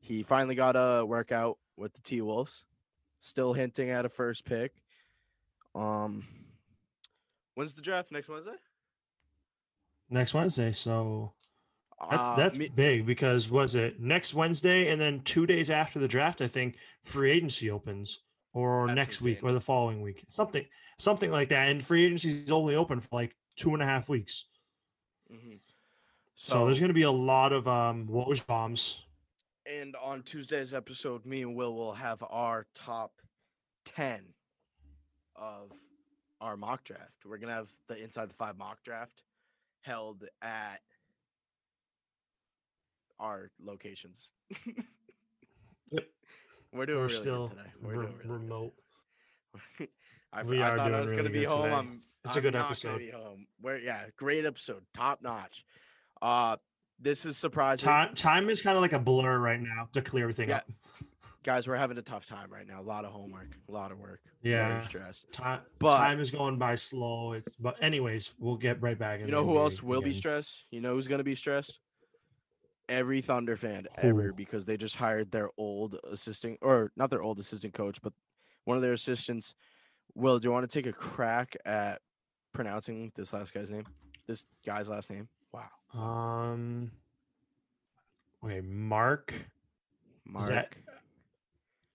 [0.00, 2.64] He finally got a workout with the T Wolves.
[3.20, 4.72] Still hinting at a first pick.
[5.74, 6.24] Um
[7.54, 8.56] when's the draft next Wednesday?
[10.10, 10.72] next Wednesday.
[10.72, 11.32] So
[12.10, 15.98] that's Uh, that's me- big because was it next Wednesday and then two days after
[15.98, 16.40] the draft?
[16.40, 18.20] I think free agency opens,
[18.52, 20.66] or next week, or the following week, something
[20.98, 21.68] something like that.
[21.68, 24.46] And free agency is only open for like two and a half weeks.
[25.32, 25.60] Mhm.
[26.36, 29.06] So, there's going to be a lot of um Woj bombs.
[29.66, 33.22] And on Tuesday's episode, me and Will will have our top
[33.86, 34.34] 10
[35.36, 35.72] of
[36.40, 37.24] our mock draft.
[37.24, 39.22] We're going to have the Inside the Five mock draft
[39.80, 40.82] held at
[43.20, 44.32] our locations.
[45.90, 46.04] Yep.
[46.72, 47.70] We're doing We're really still good today.
[47.82, 48.30] We're re- doing really good.
[48.30, 48.72] remote.
[50.32, 51.62] I, We I are thought I was going to really be good home.
[51.64, 51.74] today.
[51.76, 52.98] I'm, It's a I'm good not gonna episode.
[52.98, 53.46] Be home.
[53.62, 55.64] We're, yeah, great episode, top notch.
[56.20, 56.56] Uh,
[57.00, 57.86] this is surprising.
[57.88, 60.58] Time time is kind of like a blur right now to clear everything Yeah.
[60.58, 60.70] up.
[61.44, 62.80] Guys, we're having a tough time right now.
[62.80, 64.20] A lot of homework, a lot of work.
[64.42, 64.80] Yeah.
[64.82, 65.30] stressed.
[65.30, 67.32] Time But- time is going by slow.
[67.34, 69.20] It's but anyways, we'll get right back.
[69.20, 70.64] You know who else will be stressed?
[70.70, 71.78] You know who's going to be stressed?
[72.88, 77.38] Every Thunder fan ever because they just hired their old assistant, or not their old
[77.38, 78.12] assistant coach, but
[78.64, 79.54] one of their assistants.
[80.14, 82.00] Will, do you want to take a crack at
[82.52, 83.84] pronouncing this last guy's name?
[84.26, 85.28] This guy's last name?
[85.52, 85.70] Wow.
[85.98, 86.90] Um.
[88.44, 89.34] Okay, Mark.
[90.24, 90.42] Mark.
[90.42, 90.74] Is that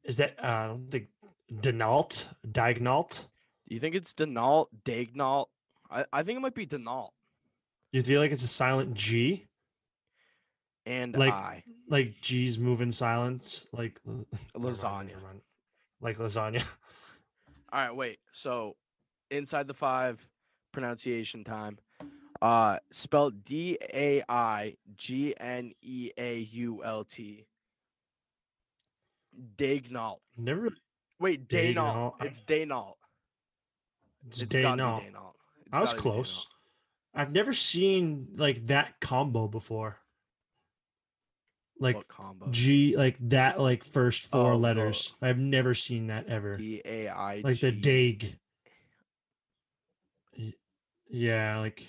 [0.04, 1.08] is that uh, I don't think
[1.54, 3.28] Denault Diagnalt?
[3.68, 5.46] you think it's Denault, Dagnalt?
[5.90, 7.12] I, I think it might be Denault
[7.92, 9.46] You feel like it's a silent G,
[10.90, 11.64] and Like I.
[11.88, 14.00] like G's move in silence, like
[14.56, 15.22] Lasagna.
[15.22, 15.42] mind.
[16.02, 16.64] like lasagna.
[17.72, 18.18] All right, wait.
[18.32, 18.76] So,
[19.30, 20.20] inside the five
[20.72, 21.78] pronunciation time.
[22.42, 27.46] Uh, spelled D A I G N E A U L T.
[29.58, 30.18] Dagnalt.
[30.38, 30.70] Never.
[31.20, 31.76] Wait, Daynalt.
[31.76, 32.26] Dagnalt.
[32.26, 32.94] It's Daynalt.
[34.28, 35.02] It's It's gotta be Daynalt.
[35.04, 35.34] Daynalt.
[35.68, 36.48] It's I was close.
[37.14, 39.99] I've never seen like that combo before.
[41.80, 41.98] Like?
[42.52, 44.58] G, like that, like first four Oh, oh.
[44.58, 45.16] letters.
[45.22, 46.58] I've never seen that ever.
[46.58, 47.42] D A I.
[47.44, 48.38] like the Dag.
[51.10, 51.88] Yeah, like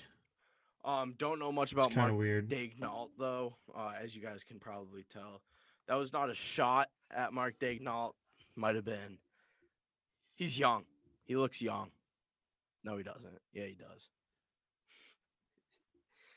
[0.83, 2.49] Um, don't know much about Mark weird.
[2.49, 5.41] Dagnalt though, uh, as you guys can probably tell.
[5.87, 8.13] That was not a shot at Mark Dagnalt.
[8.55, 9.17] Might have been.
[10.35, 10.85] He's young.
[11.23, 11.91] He looks young.
[12.83, 13.39] No, he doesn't.
[13.53, 14.09] Yeah, he does.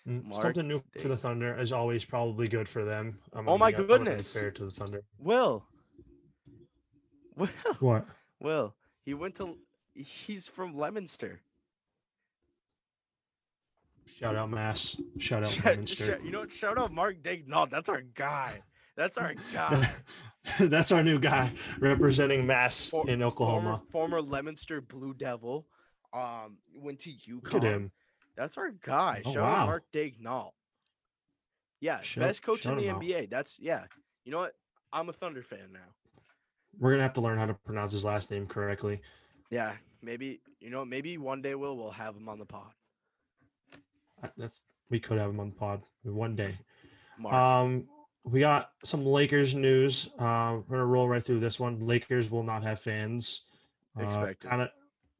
[0.08, 3.18] Mm, Mark Something new for the Thunder is always probably good for them.
[3.32, 4.32] I'm Oh my be- I'm gonna be goodness.
[4.34, 5.02] Fair to the Thunder.
[5.18, 5.64] Will.
[7.36, 7.48] Will.
[7.80, 8.06] What?
[8.40, 8.74] Will.
[9.04, 9.56] He went to.
[9.94, 11.40] He's from Leominster.
[14.06, 15.00] Shout out Mass.
[15.18, 16.20] Shout out Shout- Leominster.
[16.22, 16.52] you know what?
[16.52, 17.70] Shout out Mark Dagnalt.
[17.70, 18.62] That's our guy.
[18.96, 19.90] That's our guy.
[20.60, 23.82] That's our new guy representing Mass For- in Oklahoma.
[23.90, 25.66] Former, former Leominster Blue Devil.
[26.12, 27.90] Um, went to UConn.
[28.36, 28.44] Look at him.
[28.44, 29.22] That's our guy.
[29.24, 29.66] Oh, Shout wow.
[29.66, 30.52] Mark Dagnalt.
[31.80, 33.02] Yeah, best coach in the out.
[33.02, 33.28] NBA.
[33.28, 33.84] That's yeah.
[34.24, 34.54] You know what?
[34.92, 35.80] I'm a Thunder fan now.
[36.78, 39.00] We're gonna have to learn how to pronounce his last name correctly.
[39.50, 42.72] Yeah, maybe you know maybe one day we'll we'll have him on the pod.
[44.36, 46.56] That's we could have him on the pod one day.
[47.18, 47.34] Mark.
[47.34, 47.88] Um,
[48.24, 50.08] we got some Lakers news.
[50.18, 51.86] Uh, we're gonna roll right through this one.
[51.86, 53.42] Lakers will not have fans.
[53.98, 54.48] Uh, Expected.
[54.48, 54.68] Kind of,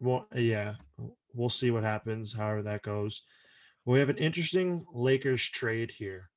[0.00, 0.74] well, yeah.
[1.34, 2.32] We'll see what happens.
[2.32, 3.22] However that goes.
[3.84, 6.30] We have an interesting Lakers trade here.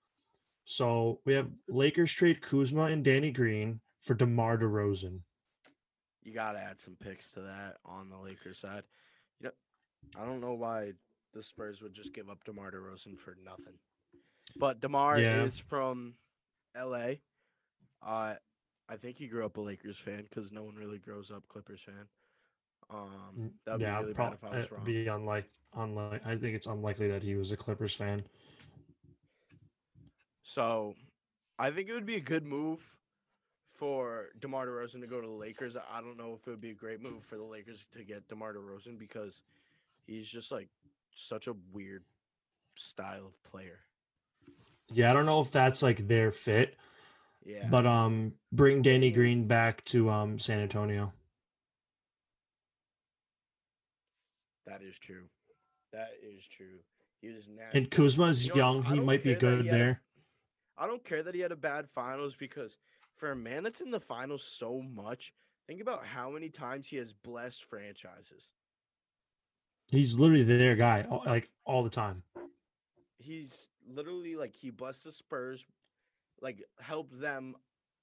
[0.65, 5.21] So we have Lakers trade Kuzma and Danny Green for DeMar DeRozan.
[6.23, 8.83] you got to add some picks to that on the Lakers side.
[9.39, 10.91] You know, I don't know why
[11.33, 13.75] the Spurs would just give up DeMar DeRozan for nothing.
[14.57, 15.43] But DeMar Yeah.
[15.45, 16.15] is from
[16.75, 17.19] LA.
[18.01, 18.35] Uh,
[18.89, 21.81] I think he grew up a Lakers fan because no one really grows up Clippers
[21.81, 22.07] fan.
[22.89, 24.85] Um, that'd yeah, be really prob- bad if I was uh, wrong.
[24.85, 26.25] be unlike unlike.
[26.25, 28.23] I think it's unlikely that he was a Clippers fan.
[30.43, 30.95] So,
[31.59, 32.97] I think it would be a good move
[33.65, 35.75] for DeMar DeRozan to go to the Lakers.
[35.75, 38.27] I don't know if it would be a great move for the Lakers to get
[38.27, 39.43] DeMar DeRozan because
[40.05, 40.69] he's just like
[41.13, 42.03] such a weird
[42.75, 43.79] style of player.
[44.89, 46.75] Yeah, I don't know if that's like their fit.
[47.45, 47.67] Yeah.
[47.69, 51.13] But um bring Danny Green back to um San Antonio.
[54.67, 55.23] That is true.
[55.93, 56.79] That is true.
[57.21, 57.77] He was nasty.
[57.79, 58.83] And Kuzma's You know, young.
[58.83, 60.01] He might be good had there.
[60.77, 62.77] I don't care that he had a bad finals because
[63.15, 65.33] for a man that's in the finals so much,
[65.65, 68.51] think about how many times he has blessed franchises.
[69.89, 72.23] He's literally their guy, like all the time.
[73.17, 75.65] he's literally like he blessed the Spurs,
[76.41, 77.55] like helped them.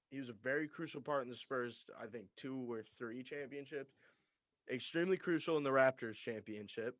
[0.09, 1.85] He was a very crucial part in the Spurs.
[2.01, 3.93] I think two or three championships.
[4.71, 6.95] Extremely crucial in the Raptors championship.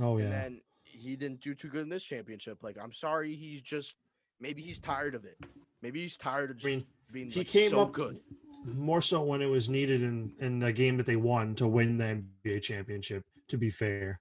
[0.00, 0.24] Oh yeah.
[0.24, 2.62] And then he didn't do too good in this championship.
[2.62, 3.94] Like I'm sorry, he's just
[4.40, 5.36] maybe he's tired of it.
[5.82, 8.18] Maybe he's tired of just I mean, being he like, came so up good.
[8.64, 11.98] more so when it was needed in in the game that they won to win
[11.98, 13.24] the NBA championship.
[13.48, 14.20] To be fair,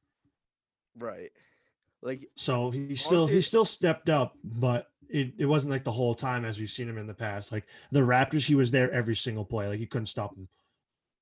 [0.97, 1.31] Right.
[2.01, 5.91] Like so he still Honestly- he still stepped up, but it, it wasn't like the
[5.91, 7.51] whole time as we've seen him in the past.
[7.51, 9.67] Like the Raptors, he was there every single play.
[9.67, 10.47] Like you couldn't stop him.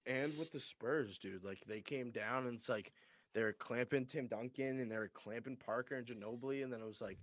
[0.05, 2.91] And with the Spurs, dude, like they came down and it's like
[3.33, 6.87] they were clamping Tim Duncan and they were clamping Parker and Ginobili, and then it
[6.87, 7.19] was like,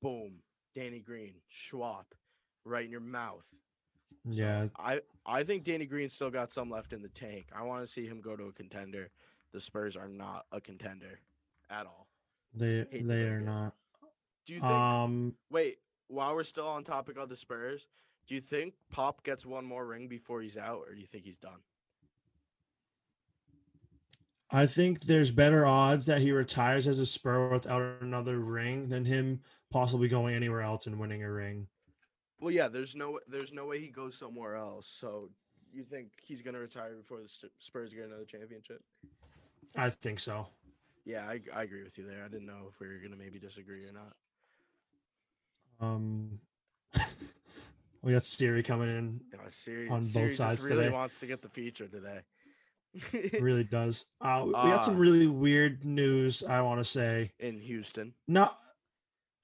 [0.00, 0.40] boom,
[0.74, 2.06] Danny Green, Schwab,
[2.64, 3.46] right in your mouth.
[4.30, 7.46] So Yeah, I I think Danny Green still got some left in the tank.
[7.54, 9.10] I want to see him go to a contender.
[9.52, 11.20] The Spurs are not a contender
[11.70, 12.08] at all.
[12.54, 13.44] they they are it.
[13.44, 13.74] not.
[14.46, 14.72] Do you think?
[14.72, 17.86] Um, wait, while we're still on topic of the Spurs,
[18.26, 21.24] do you think Pop gets one more ring before he's out, or do you think
[21.24, 21.60] he's done?
[24.50, 29.04] I think there's better odds that he retires as a Spur without another ring than
[29.04, 31.66] him possibly going anywhere else and winning a ring.
[32.40, 34.88] Well, yeah, there's no there's no way he goes somewhere else.
[34.88, 35.30] So
[35.72, 38.82] you think he's gonna retire before the Spurs get another championship?
[39.76, 40.46] I think so.
[41.04, 42.24] Yeah, I, I agree with you there.
[42.24, 44.14] I didn't know if we were gonna maybe disagree or not.
[45.80, 46.40] Um,
[48.02, 49.20] we got Siri coming in.
[49.32, 50.94] Yeah, Siri, on both Siri sides just really today.
[50.94, 52.20] wants to get the feature today.
[53.40, 54.06] really does.
[54.20, 56.42] Uh, we got some Uh, really weird news.
[56.42, 58.14] I want to say in Houston.
[58.26, 58.58] not.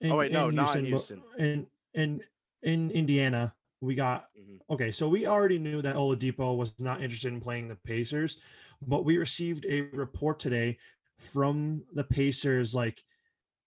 [0.03, 1.23] Oh, wait, no, not in Houston.
[1.39, 2.23] In in
[2.63, 4.27] in Indiana, we got.
[4.39, 4.59] Mhm.
[4.71, 8.39] Okay, so we already knew that Oladipo was not interested in playing the Pacers,
[8.83, 10.79] but we received a report today
[11.19, 13.03] from the Pacers, like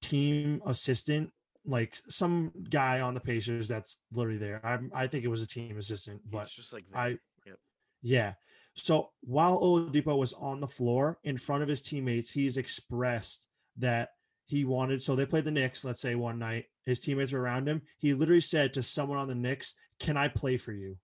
[0.02, 1.32] team assistant,
[1.65, 4.63] like some guy on the Pacers that's literally there.
[4.65, 7.00] I I think it was a team assistant, but He's just like there.
[7.02, 7.60] I Yep.
[8.04, 8.34] yeah.
[8.78, 14.10] So while Oladipo was on the floor in front of his teammates, he's expressed that
[14.46, 15.02] he wanted.
[15.02, 16.66] So they played the Knicks, let's say one night.
[16.86, 17.82] His teammates were around him.
[17.98, 20.98] He literally said to someone on the Knicks, "Can I play for you?"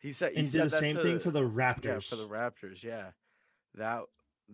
[0.00, 2.08] He said he And said did the same thing for the Yeah, Raptors.
[2.08, 2.82] for the Raptors.
[2.82, 3.10] Yeah,
[3.74, 4.02] that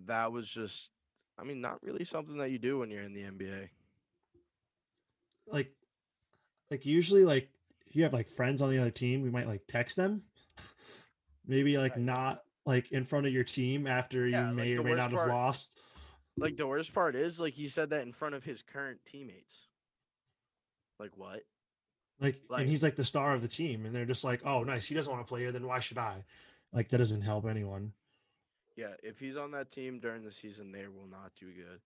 [0.06, 0.90] that was just.
[1.38, 3.68] I mean, not really something that you do when you're in the NBA.
[5.46, 5.72] like,
[6.70, 7.48] like usually, like
[7.90, 9.22] you have like friends on the other team.
[9.22, 10.22] We might like text them,
[11.46, 12.00] maybe like Right.
[12.00, 15.10] not like in front of your team after Yeah, you may the or may not
[15.12, 15.78] have lost.
[16.36, 19.68] Like the worst part is, like he said that in front of his current teammates.
[20.98, 21.42] Like what?
[22.20, 24.62] Like, Like- and he's like the star of the team, and they're just like, "Oh,
[24.62, 24.86] nice.
[24.86, 25.52] He doesn't want to play here.
[25.52, 26.24] Then why should I?"
[26.72, 27.92] Like that doesn't help anyone.
[28.76, 31.80] Yeah, if he's on that team during the season, they will not do good.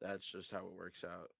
[0.00, 1.30] That's just how it works out.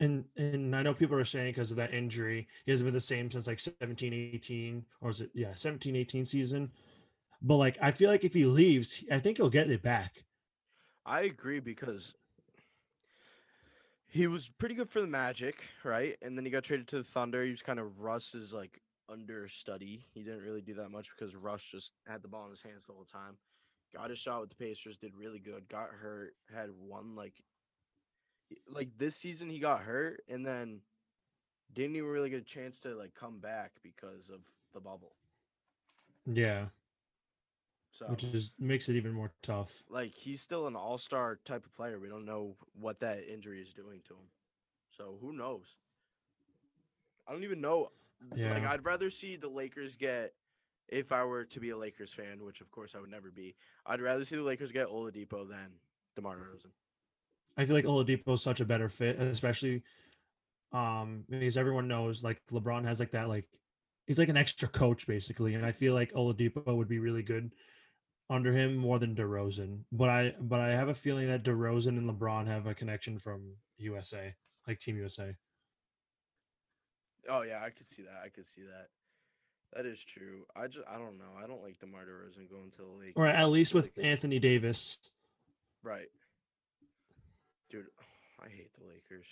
[0.00, 3.00] And and I know people are saying because of that injury, he hasn't been the
[3.00, 6.72] same since like 17, 18, or is it yeah, 17, 18 season.
[7.42, 10.24] But like I feel like if he leaves, I think he'll get it back.
[11.06, 12.14] I agree because
[14.08, 16.16] He was pretty good for the Magic, right?
[16.22, 17.44] And then he got traded to the Thunder.
[17.44, 18.80] He was kind of Russ's like
[19.10, 20.06] understudy.
[20.14, 22.84] He didn't really do that much because Russ just had the ball in his hands
[22.86, 23.38] the whole time.
[23.92, 25.68] Got a shot with the Pacers, did really good.
[25.68, 27.34] Got hurt, had one like
[28.68, 30.80] like this season he got hurt and then
[31.72, 34.40] didn't even really get a chance to like come back because of
[34.72, 35.12] the bubble.
[36.26, 36.66] Yeah,
[37.92, 39.82] So which is makes it even more tough.
[39.90, 41.98] like he's still an all-star type of player.
[41.98, 44.28] We don't know what that injury is doing to him.
[44.96, 45.76] So who knows?
[47.26, 47.90] I don't even know.
[48.30, 48.70] Like Yeah.
[48.70, 50.32] I'd rather see the Lakers get
[50.88, 53.54] if I were to be a Lakers fan, which of course I would never be.
[53.84, 55.74] I'd rather see the Lakers get Oladipo than
[56.16, 56.44] DeMar mm-hmm.
[56.44, 56.70] DeRozan.
[57.56, 59.82] I feel like Oladipo is such a better fit, especially
[60.72, 63.46] um because everyone knows like LeBron has like that like
[64.06, 67.52] he's like an extra coach basically, and I feel like Oladipo would be really good
[68.30, 69.80] under him more than DeRozan.
[69.92, 73.54] But I but I have a feeling that DeRozan and LeBron have a connection from
[73.78, 74.34] USA,
[74.66, 75.36] like Team USA.
[77.28, 78.20] Oh yeah, I could see that.
[78.24, 78.88] I could see that.
[79.74, 80.46] That is true.
[80.54, 81.32] I just I don't know.
[81.42, 83.14] I don't like DeMar DeRozan going to the league.
[83.16, 83.90] Or at least with.
[84.00, 84.98] Anthony Davis.
[85.82, 86.08] Right.
[87.74, 87.86] Dude,
[88.40, 89.26] I hate the Lakers.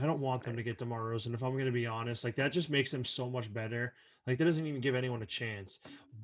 [0.00, 1.34] I don't want them to get DeMar DeRozan.
[1.34, 3.92] If I'm going to be honest, like that just makes them so much better.
[4.26, 5.78] Like that doesn't even give anyone a chance.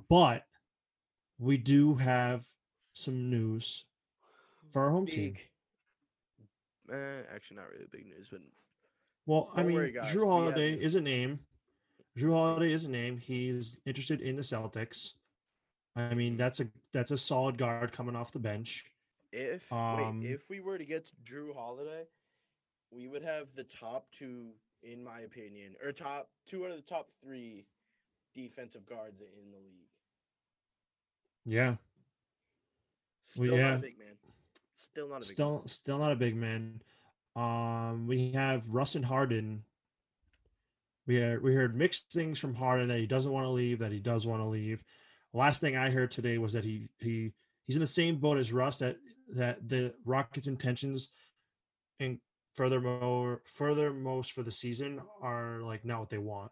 [0.09, 0.45] But
[1.39, 2.45] we do have
[2.95, 3.85] some news
[4.71, 5.37] for our home team.
[6.91, 8.41] Eh, actually, not really big news, but
[9.27, 11.41] Well, I mean, worry, guys, Drew have Holiday is a name.
[12.19, 13.19] Jrue Holiday is a name.
[13.19, 15.13] He's interested in the Celtics.
[15.95, 18.87] I mean, that's a that's a solid guard coming off the bench.
[19.33, 22.05] If Um, wait, if we were to get to Jrue Holiday,
[22.91, 26.83] we would have the top two, in my opinion, or top two out of the
[26.83, 27.67] top three
[28.35, 29.89] defensive guards in the league.
[31.45, 31.77] Yeah,
[33.23, 33.75] Still not yeah.
[33.75, 34.17] a big man.
[34.75, 35.35] Still not a big man.
[35.35, 36.83] still still not a big man.
[37.37, 39.63] Um, we have Russ and Harden.
[41.07, 43.93] We heard, we heard mixed things from Harden that he doesn't want to leave, that
[43.93, 44.83] he does want to leave.
[45.33, 47.33] Last thing I heard today was that he he
[47.71, 48.97] he's in the same boat as Russ that
[49.37, 51.11] that the Rockets' intentions
[52.01, 52.19] and
[52.57, 56.51] furthermore furthermost for the season are like not what they want.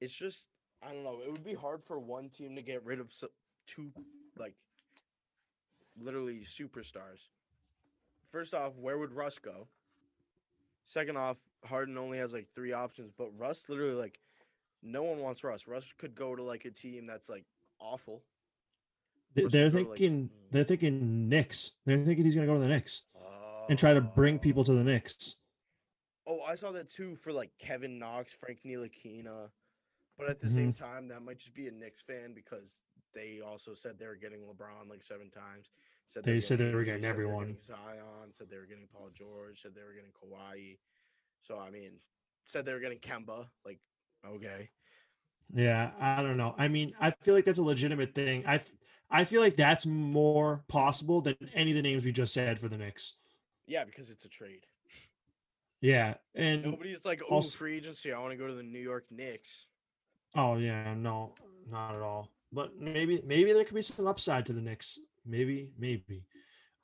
[0.00, 0.46] it's just
[0.80, 1.18] I don't know.
[1.20, 3.12] It would be hard for one team to get rid of
[3.66, 3.90] two
[4.38, 4.54] like
[6.00, 7.26] literally superstars.
[8.24, 9.66] First off, where would Russ go?
[10.84, 14.20] Second off, Harden only has like three options, but Russ literally like
[14.80, 15.66] no one wants Russ.
[15.66, 17.46] Russ could go to like a team that's like
[17.80, 18.22] awful.
[19.34, 21.72] They're to, like- thinking they're thinking Knicks.
[21.86, 23.02] They're thinking he's gonna go to the Knicks
[23.68, 24.38] and try to bring oh.
[24.38, 25.36] people to the Knicks.
[26.26, 29.48] Oh, I saw that too for like Kevin Knox, Frank Ntilikina.
[30.18, 30.84] But at the same mm-hmm.
[30.84, 32.80] time, that might just be a Knicks fan because
[33.14, 35.70] they also said they were getting LeBron like seven times.
[36.06, 37.46] Said They said they were getting said everyone.
[37.46, 39.60] getting Zion said they were getting Paul George.
[39.60, 40.78] Said they were getting Kawhi.
[41.40, 41.92] So I mean,
[42.44, 43.46] said they were getting Kemba.
[43.64, 43.80] Like,
[44.26, 44.68] okay,
[45.52, 46.54] Yeah, I don't know.
[46.56, 48.44] I mean, I feel like that's a legitimate thing.
[48.46, 48.60] I
[49.10, 52.68] I feel like that's more possible than any of the names we just said for
[52.68, 53.14] the Knicks.
[53.66, 54.64] yeah, because it's a trade.
[55.80, 58.12] Yeah, and Nobody's like, oh, also- free agency.
[58.12, 59.66] I want to go to the New York Knicks.
[60.34, 61.34] oh yeah, no,
[61.70, 62.30] not at all.
[62.52, 64.98] But maybe maybe there could be some upside to the Knicks.
[65.26, 66.24] Maybe maybe.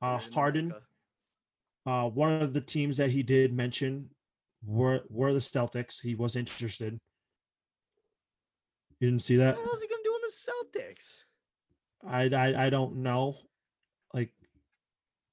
[0.01, 0.73] Uh, Harden,
[1.87, 4.11] uh, one of the teams that he did mention
[4.65, 6.01] were were the Celtics.
[6.03, 6.99] He was interested.
[9.01, 9.57] You didn't see that?
[9.57, 11.23] What the hell is he gonna do in the Celtics?
[12.07, 13.37] I I, I don't know.
[14.13, 14.33] Like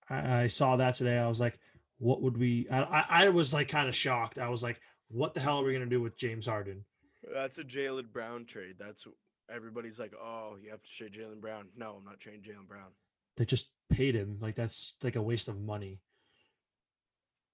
[0.10, 1.18] I, I saw that today.
[1.18, 1.60] I was like,
[1.98, 4.38] what would we I, I, I was like kind of shocked.
[4.38, 6.86] I was like, what the hell are we gonna do with James Harden?
[7.34, 8.76] That's a Jaylen Brown trade.
[8.78, 9.08] That's
[9.54, 11.68] everybody's like, oh, you have to trade Jaylen Brown.
[11.76, 12.92] No, I'm not trading Jaylen Brown.
[13.38, 14.38] They just paid him.
[14.40, 16.02] Like that's like a waste of money.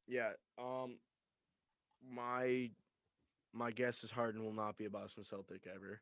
[0.07, 0.31] Yeah.
[0.57, 0.97] Um,
[2.13, 2.71] my
[3.53, 6.01] my guess is Harden will not be a Boston Celtic ever.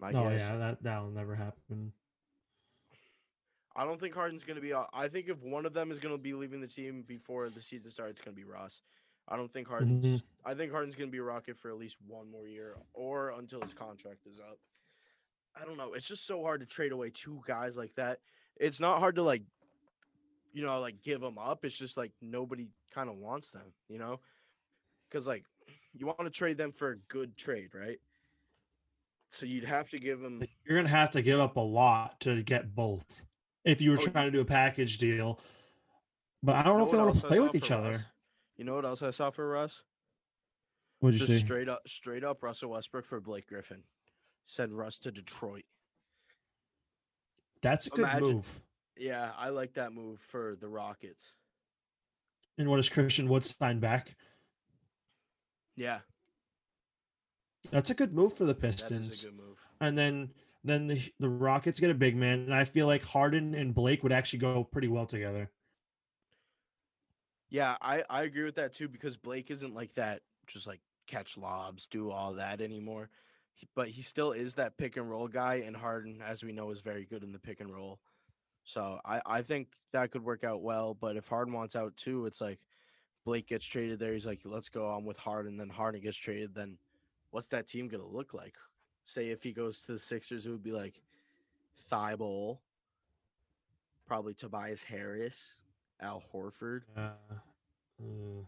[0.00, 0.40] My oh guess.
[0.50, 1.92] yeah, that that'll never happen.
[3.74, 4.74] I don't think Harden's gonna be.
[4.74, 7.90] I think if one of them is gonna be leaving the team before the season
[7.90, 8.82] starts, it's gonna be Russ.
[9.28, 10.04] I don't think Harden's.
[10.04, 10.22] Mhm.
[10.44, 13.60] I think Harden's gonna be a Rocket for at least one more year, or until
[13.62, 14.58] his contract is up.
[15.54, 15.92] I don't know.
[15.94, 18.20] It's just so hard to trade away two guys like that.
[18.56, 19.42] It's not hard to like,
[20.52, 21.64] you know, like give them up.
[21.64, 24.20] It's just like nobody kind of wants them, you know,
[25.08, 25.44] because like
[25.94, 27.98] you want to trade them for a good trade, right?
[29.30, 30.42] So you'd have to give them.
[30.66, 33.24] You're gonna have to give up a lot to get both.
[33.64, 35.40] If you were Oh, trying to do a package deal.
[36.42, 38.06] But I don't know if they want to play with each other.
[38.56, 39.84] You know what else I saw for Russ?
[40.98, 41.44] What'd you Just say?
[41.46, 43.84] straight up, straight up Russell Westbrook for Blake Griffin.
[44.46, 45.64] Send Russ to Detroit.
[47.62, 48.62] That's a good Imagine- move.
[48.96, 51.32] Yeah, I like that move for the Rockets.
[52.58, 54.16] And what does Christian Wood sign back?
[55.76, 56.00] Yeah,
[57.70, 59.22] That's a good move for the Pistons.
[59.24, 59.58] a good move.
[59.80, 60.30] And then
[60.64, 64.02] then the the Rockets get a big man, and I feel like Harden and Blake
[64.02, 65.50] would actually go pretty well together.
[67.50, 70.20] Yeah, I I agree with that too because Blake isn't like that.
[70.46, 73.10] Just like catch lobs, do all that anymore.
[73.54, 76.70] He- But he still is that pick and roll guy, and Harden, as we know,
[76.70, 77.98] is very good in the pick and roll.
[78.64, 80.94] So I I think that could work out well.
[80.94, 82.60] But if Harden wants out too, it's like
[83.24, 84.12] Blake gets traded there.
[84.12, 85.56] He's like, let's go on with Harden.
[85.56, 86.54] Then Harden gets traded.
[86.54, 86.78] Then
[87.30, 88.56] what's that team gonna look like?
[89.04, 91.00] Say if he goes to the Sixers, it would be like
[91.90, 92.58] Thybulle,
[94.06, 95.54] probably Tobias Harris,
[96.00, 97.10] Al Horford Uh,
[98.00, 98.42] uh,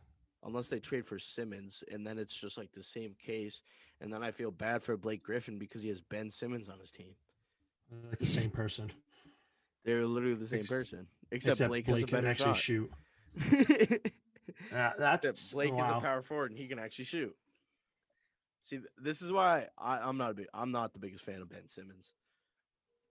[0.45, 3.63] unless they trade for Simmons, and then it's just like the same case.
[4.01, 6.91] And then I feel bad for Blake Griffin because he has Ben Simmons on his
[6.91, 7.15] team.
[8.11, 8.91] like the same person,
[9.85, 12.57] They're literally the same Ex- person, except, Blake, has a can actually shot.
[12.57, 12.91] shoot.
[14.75, 17.35] Yeah, that's Blake is a power forward and he can actually shoot.
[18.65, 21.49] See, this is why I, I'm not a big, I'm not the biggest fan of
[21.49, 22.11] Ben Simmons.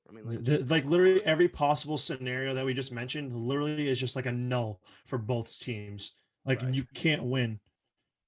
[0.09, 3.99] I mean, like, The- like literally every possible scenario that we just mentioned literally is
[3.99, 6.11] just like a null for both teams.
[6.45, 6.74] Like Right.
[6.74, 7.59] you can't win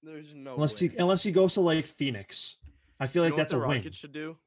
[0.02, 2.58] there's no unless he unless he goes to like Phoenix.
[3.00, 3.78] I feel You like what that's the a win.
[3.80, 4.38] Rockets should do.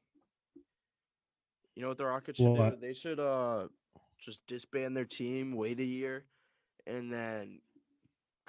[1.75, 2.77] You know what the Rockets should do?
[2.79, 3.67] They should uh
[4.19, 6.25] just disband their team, wait a year,
[6.87, 7.59] and then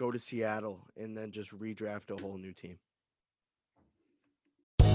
[0.01, 2.79] go to Seattle and then just redraft a whole new team.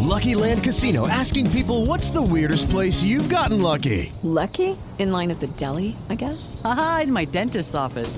[0.01, 4.11] Lucky Land Casino asking people what's the weirdest place you've gotten lucky?
[4.23, 4.75] Lucky?
[4.97, 6.59] In line at the deli, I guess?
[6.63, 8.17] Haha, in my dentist's office.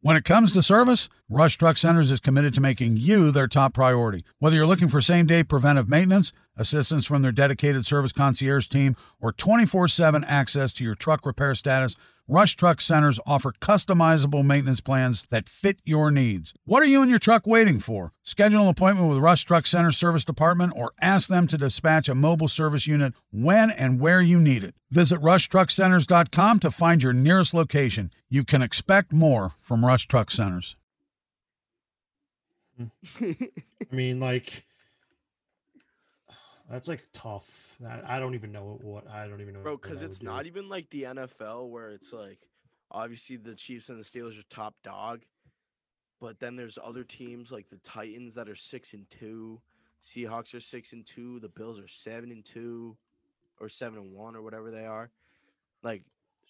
[0.00, 3.74] When it comes to service, Rush Truck Centers is committed to making you their top
[3.74, 4.22] priority.
[4.38, 8.94] Whether you're looking for same day preventive maintenance, assistance from their dedicated service concierge team,
[9.20, 11.96] or 24 7 access to your truck repair status,
[12.30, 16.52] Rush Truck Centers offer customizable maintenance plans that fit your needs.
[16.66, 18.12] What are you and your truck waiting for?
[18.22, 22.14] Schedule an appointment with Rush Truck Center Service Department or ask them to dispatch a
[22.14, 24.74] mobile service unit when and where you need it.
[24.90, 28.10] Visit rushtruckcenters.com to find your nearest location.
[28.28, 30.76] You can expect more from Rush Truck Centers.
[33.18, 33.36] I
[33.90, 34.66] mean, like
[36.70, 37.76] that's like tough.
[37.86, 39.60] I, I don't even know what I don't even know.
[39.60, 40.26] Bro, because it's do.
[40.26, 42.38] not even like the NFL where it's like
[42.90, 45.22] obviously the Chiefs and the Steelers are top dog,
[46.20, 49.60] but then there's other teams like the Titans that are six and two,
[50.02, 52.96] Seahawks are six and two, the Bills are seven and two,
[53.60, 55.10] or seven and one or whatever they are.
[55.82, 56.04] Like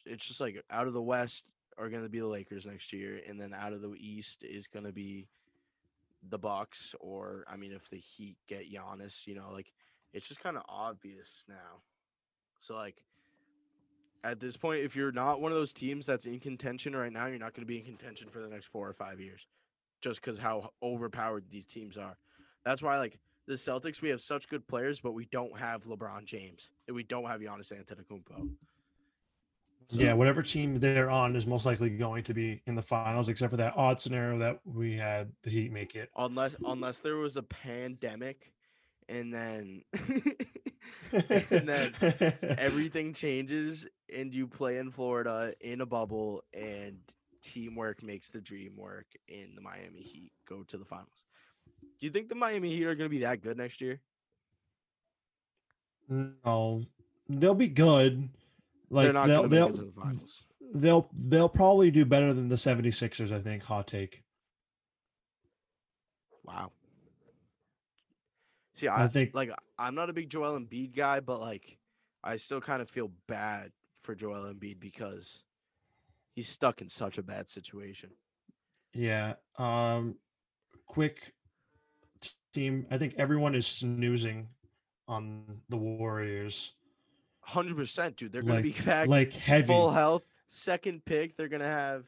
[0.04, 3.40] it's just like out of the West are gonna be the Lakers next year, and
[3.40, 5.28] then out of the East is gonna be
[6.28, 9.72] the Bucks, or I mean if the Heat get Giannis, you know, like
[10.18, 11.82] it's just kind of obvious now.
[12.58, 13.02] So like
[14.24, 17.26] at this point, if you're not one of those teams that's in contention right now,
[17.26, 19.46] you're not going to be in contention for the next four or five years,
[20.02, 22.18] just because how overpowered these teams are.
[22.64, 26.24] That's why like the Celtics, we have such good players, but we don't have LeBron
[26.24, 28.50] James and we don't have Giannis Antetokounmpo.
[29.90, 33.52] Yeah, whatever team they're on is most likely going to be in the finals, except
[33.52, 36.10] for that odd scenario that we had the Heat make it.
[36.14, 38.52] Unless unless there was a pandemic,
[39.08, 39.82] and then
[41.12, 41.92] and then
[42.58, 46.98] everything changes and you play in Florida in a bubble and
[47.42, 51.24] teamwork makes the dream work and the Miami Heat go to the finals.
[52.00, 54.00] Do you think the Miami Heat are going to be that good next year?
[56.08, 56.84] No,
[57.28, 58.28] they'll be good.
[58.90, 60.42] Like They're not they'll they'll, make it to the finals.
[60.74, 63.64] they'll they'll probably do better than the 76ers, I think.
[63.64, 64.22] Hot take.
[66.44, 66.72] Wow.
[68.78, 71.78] See, I, I think- like I'm not a big Joel Embiid guy, but like
[72.22, 75.42] I still kind of feel bad for Joel Embiid because
[76.34, 78.10] he's stuck in such a bad situation.
[78.94, 79.34] Yeah.
[79.56, 80.14] Um
[80.86, 81.32] quick
[82.54, 82.86] team.
[82.90, 84.48] I think everyone is snoozing
[85.08, 86.74] on the Warriors.
[87.40, 88.30] Hundred percent, dude.
[88.32, 89.66] They're gonna be Like- back like heavy.
[89.66, 90.22] full health.
[90.48, 92.04] Second pick, they're gonna have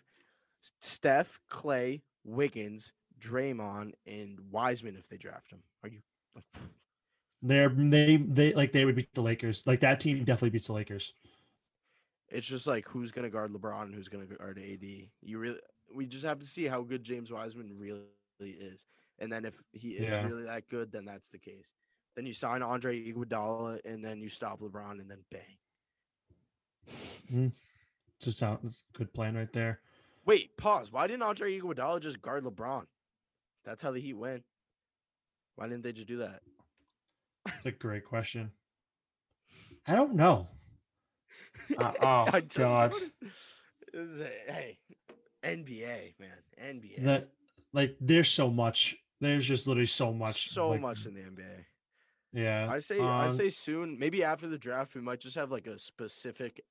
[0.81, 5.63] Steph, Clay, Wiggins, Draymond, and Wiseman if they draft him.
[6.37, 6.61] Are you?
[6.63, 6.63] Like,
[7.43, 9.67] They're they they like they would beat the Lakers.
[9.67, 11.15] Like that team definitely beats the Lakers.
[12.29, 14.85] it's just like who's gonna guard LeBron and who's gonna guard AD.
[15.23, 15.59] You really,
[15.95, 18.03] we just have to see how good James Wiseman really
[18.41, 18.81] is,
[19.19, 20.27] and then if he is Yeah.
[20.27, 21.67] really that good, then that's the case.
[22.17, 25.57] Then you sign Andre Iguodala, and then you stop LeBron, and then bang.
[27.33, 27.53] Mm.
[28.21, 29.81] Just sounds good plan right there.
[30.27, 30.93] Wait, pause.
[30.93, 32.87] Why didn't Andre Iguodala just guard LeBron?
[33.65, 34.43] That's how the Heat win.
[35.61, 36.41] Why didn't they just do that?
[37.45, 38.53] That's a great question.
[39.87, 40.49] I don't know.
[41.77, 42.95] Uh, oh I just god,
[43.93, 44.79] noticed- hey,
[45.45, 47.05] NBA man, NBA.
[47.05, 47.29] that
[47.75, 48.97] like there's so much.
[49.21, 50.49] There's just literally so much.
[50.49, 51.65] so like, much in the NBA.
[52.33, 55.51] Yeah, I say I um, say soon, maybe after the draft, we might just have
[55.51, 56.63] like a specific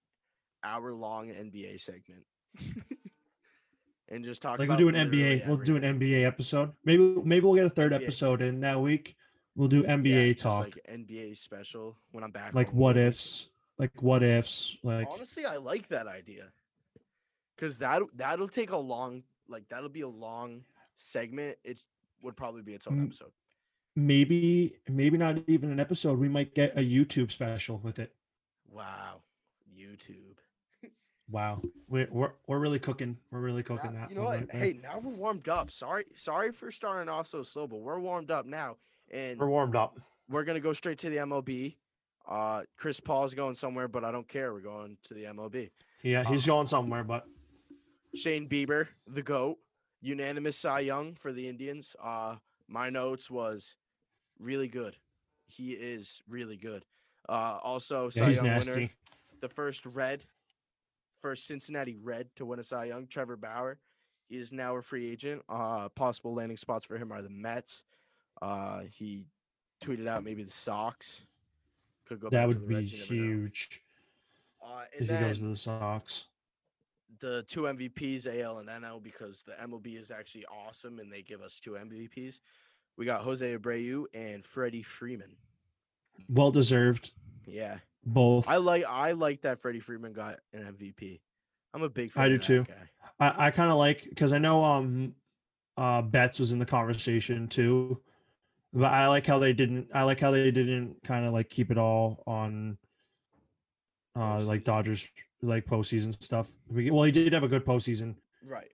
[0.64, 2.24] hour long NBA segment.
[4.10, 5.48] and just talk like we'll do an NBA.
[5.48, 5.84] We'll do an.
[5.84, 6.72] NBA episode.
[6.84, 8.02] Maybe maybe we'll get a third NBA.
[8.04, 9.16] episode in that week.
[9.56, 12.54] We'll do NBA Yeah, talk, like NBA special when I'm back.
[12.54, 16.46] like what ifs, like what ifs, like Honestly, I like that idea.
[17.58, 20.64] Cause that that'll take a long like that'll be a long
[20.96, 21.58] segment.
[21.64, 21.84] It
[22.22, 23.32] would probably be its own episode.
[23.96, 26.20] maybe maybe not even an episode.
[26.20, 28.14] We might get a YouTube special with it.
[28.72, 29.22] Wow.
[29.78, 30.38] YouTube.
[31.32, 33.18] Wow, we're we're, we're really cooking.
[33.32, 34.10] We're really cooking Now- that.
[34.10, 34.40] you know what?
[34.40, 34.52] right.
[34.52, 35.70] Hey, now we're warmed up.
[35.72, 38.78] Sorry, sorry for starting off so slow, but we're warmed up now,
[39.12, 40.00] and we're warmed up.
[40.30, 41.76] we're gonna go straight to the MLB.
[42.28, 44.54] Uh, Chris Paul's going somewhere, but I don't care.
[44.54, 45.70] We're going to the MLB.
[46.04, 47.26] Yeah, he's Uh, going somewhere, but
[48.16, 49.58] Shane Bieber, the GOAT,
[50.02, 51.96] unanimous Cy Young for the Indians.
[52.04, 52.36] Uh,
[52.68, 53.76] my notes was
[54.40, 54.96] really good.
[55.48, 56.86] He is really good.
[57.28, 58.90] Uh, also, yeah, Cy he's Young winner,
[59.42, 60.24] the first Red,
[61.22, 63.78] first Cincinnati Red to win a Cy Young, Trevor Bauer.
[64.28, 65.42] He is now a free agent.
[65.50, 67.84] Uh, possible landing spots for him are the Mets.
[68.42, 69.26] Uh, he
[69.84, 71.22] tweeted out maybe the Sox.
[72.08, 72.30] Could go.
[72.30, 73.38] That back to would the be Reds, you never know.
[73.40, 73.82] huge
[74.64, 76.26] Uh, if he goes to the Sox.
[77.20, 81.42] the two MVPs, AL and NL, because the MLB is actually awesome and they give
[81.42, 82.40] us two MVPs.
[82.98, 85.38] We got Jose Abreu and Freddie Freeman.
[86.28, 87.12] Well deserved,
[87.48, 88.48] Yeah, both.
[88.48, 91.20] I like I like that Freddie Freeman got an MVP.
[91.74, 92.24] I'm a big fan.
[92.24, 92.64] I of do that too.
[92.66, 92.90] Guy.
[93.20, 95.14] I, I kind of like because I know um
[95.78, 98.02] uh Betts was in the conversation too.
[98.74, 101.72] But I like how they didn't I like how they didn't kind of like keep
[101.72, 102.78] it all on
[104.16, 105.08] uh like Dodgers
[105.42, 106.50] like postseason stuff.
[106.70, 108.68] Well, he did have a good postseason Right.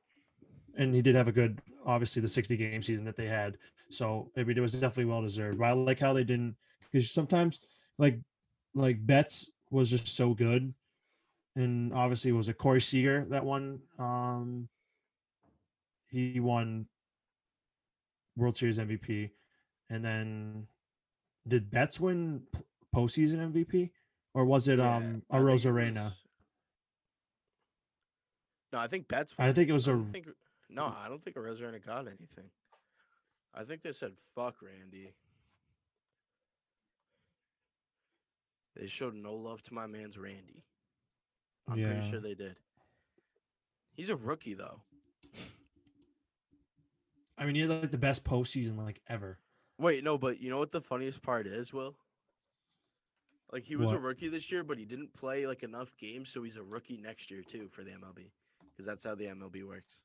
[0.77, 3.57] and he did have a good obviously the 60 game season that they had.
[3.89, 5.59] So it was definitely well deserved.
[5.59, 6.55] But I like how they didn't
[6.91, 7.59] because sometimes
[7.97, 8.19] like
[8.75, 10.73] like Betts was just so good.
[11.55, 14.67] And obviously it was a Corey Seager that won um
[16.09, 16.85] he won
[18.35, 19.31] World Series MVP.
[19.89, 20.67] And then
[21.47, 22.43] did Betts win
[22.93, 23.91] postseason MVP?
[24.33, 26.11] Or was it Yeah, um Arozarena?
[28.73, 29.33] No, I think Betts.
[29.39, 30.27] I think it was I a think,
[30.69, 32.49] no, I don't think Arozarena got anything.
[33.53, 35.13] I think they said fuck Randy.
[38.75, 40.63] They showed no love to my man's Randy.
[41.67, 41.93] I'm Yeah.
[41.93, 42.57] pretty sure they did.
[43.93, 44.81] He's a rookie though.
[47.37, 49.39] I mean he had like the best postseason like ever.
[49.77, 51.95] Wait, no, but you know what the funniest part is, Will?
[53.51, 56.43] Like he was a rookie this year, but he didn't play like enough games, so
[56.43, 58.31] he's a rookie next year too for the MLB,
[58.71, 59.99] because that's how the MLB works.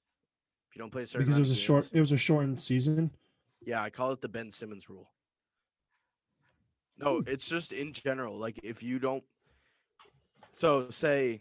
[0.68, 2.60] If you don't play a certain Because it was a short it was a shortened
[2.60, 3.10] season.
[3.60, 5.10] Yeah, I call it the Ben Simmons rule.
[7.00, 8.36] No, it's just in general.
[8.36, 9.24] Like if you don't,
[10.58, 11.40] so say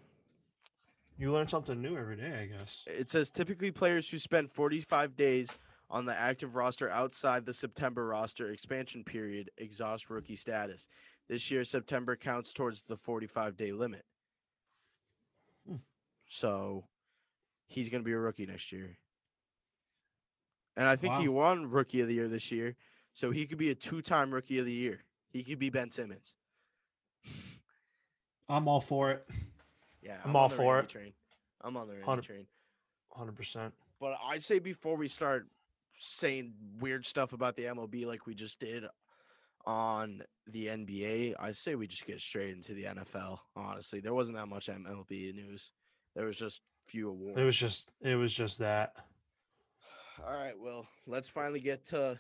[1.18, 2.86] You learn something new every day, I guess.
[2.88, 8.06] it says typically players who spend 45 days on the active roster outside the September
[8.06, 10.88] roster expansion period exhaust rookie status.
[11.28, 14.06] This year, September counts towards the 45 day limit.
[15.68, 15.76] Hmm.
[16.30, 16.86] So
[17.68, 18.98] he's going to be a rookie next year.
[20.78, 21.42] And I think he Wow.
[21.56, 22.78] won rookie of the year this year.
[23.14, 25.04] So he could be a two time rookie of the year.
[25.32, 26.36] He could be Ben Simmons.
[28.48, 29.28] I'm all for it.
[30.02, 30.90] Yeah, I'm all on the for Randy it.
[30.90, 31.14] Train.
[31.62, 32.48] I'm on the Randy Hundred- train.
[33.12, 33.74] Hundred percent.
[34.00, 35.48] But I say before we start
[35.94, 38.86] saying weird stuff about the MLB like we just did
[39.66, 43.40] on the NBA, I say we just get straight into the NFL.
[43.56, 45.72] Honestly, there wasn't that much MLB news.
[46.16, 47.40] There was just few awards.
[47.40, 48.94] It was just it was just that.
[50.26, 52.20] All right, well, let's finally get to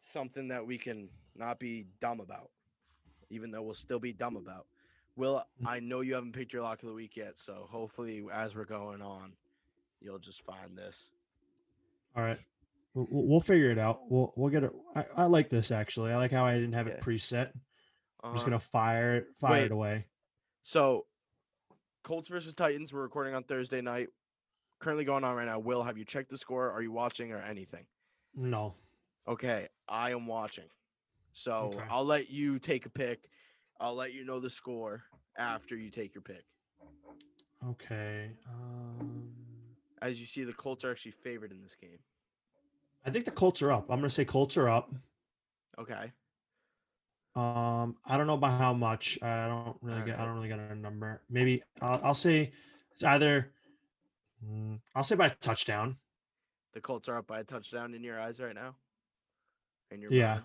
[0.00, 2.50] something that we can not be dumb about,
[3.30, 4.66] even though we'll still be dumb about.
[5.16, 8.56] Will, I know you haven't picked your lock of the week yet, so hopefully, as
[8.56, 9.34] we're going on,
[10.00, 11.10] you'll just find this.
[12.16, 12.38] All right.
[12.94, 14.00] We'll, we'll figure it out.
[14.10, 14.72] We'll we'll get it.
[14.94, 16.12] I, I like this actually.
[16.12, 17.04] I like how I didn't have it Yeah.
[17.04, 17.50] preset.
[18.22, 18.50] I'm just Uh-huh.
[18.50, 19.64] gonna fire it fire Wait.
[19.64, 20.06] it away.
[20.62, 21.06] So,
[22.02, 22.92] Colts versus Titans.
[22.92, 24.08] We're recording on Thursday night.
[24.78, 25.58] Currently going on right now.
[25.58, 26.70] Will, have you checked the score?
[26.70, 27.84] Are you watching or anything?
[28.34, 28.74] No.
[29.28, 30.64] Okay, I am watching.
[31.32, 31.84] So Okay.
[31.90, 33.28] I'll let you take a pick.
[33.80, 35.02] I'll let you know the score
[35.36, 36.44] after you take your pick.
[37.66, 38.30] Okay.
[38.48, 39.32] Um,
[40.00, 41.98] As you see, the Colts are actually favored in this game.
[43.04, 43.90] I think the Colts are up.
[43.90, 44.92] I'm gonna say Colts are up.
[45.78, 46.12] Okay.
[47.34, 49.18] Um, I don't know by how much.
[49.22, 50.18] I don't really get.
[50.20, 51.22] I don't really get a number.
[51.30, 52.52] Maybe I'll, I'll say
[52.92, 53.52] it's either.
[54.44, 55.96] mm, I'll say by a touchdown.
[56.74, 58.76] The Colts are up by a touchdown in your eyes right now.
[59.90, 60.34] In your Yeah.
[60.34, 60.44] mind?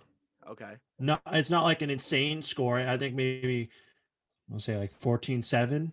[0.49, 0.73] Okay.
[0.99, 2.79] No, it's not like an insane score.
[2.79, 3.69] I think maybe
[4.51, 5.91] I'll say like 14-7.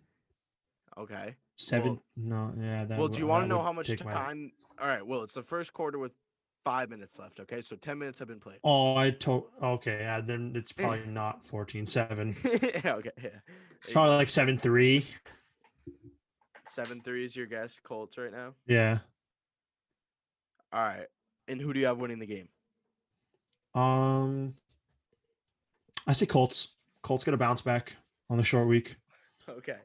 [0.99, 1.35] Okay.
[1.57, 2.01] Seven.
[2.17, 2.85] no, yeah.
[2.85, 4.53] That well, do you want to know how much take my- time?
[4.81, 5.07] All right.
[5.07, 6.13] Well, it's the first quarter with
[6.65, 7.41] five minutes left.
[7.41, 7.61] Okay.
[7.61, 8.59] So 10 minutes have been played.
[8.65, 9.45] Oh, I told.
[9.63, 10.21] Okay, yeah.
[10.21, 12.83] Then it's probably not 14-7.
[12.85, 12.95] yeah.
[12.95, 13.11] Okay.
[13.23, 13.29] Yeah.
[13.81, 15.05] It's probably like 7-3.
[16.67, 17.79] Seven three is your guess.
[17.79, 18.55] Colts right now.
[18.67, 18.99] Yeah.
[20.73, 21.07] All right.
[21.47, 22.49] And who do you have winning the game?
[23.75, 24.55] Um,
[26.07, 26.69] I say Colts.
[27.03, 27.97] Colts gonna bounce back
[28.31, 28.97] on the short week.
[29.49, 29.77] Okay.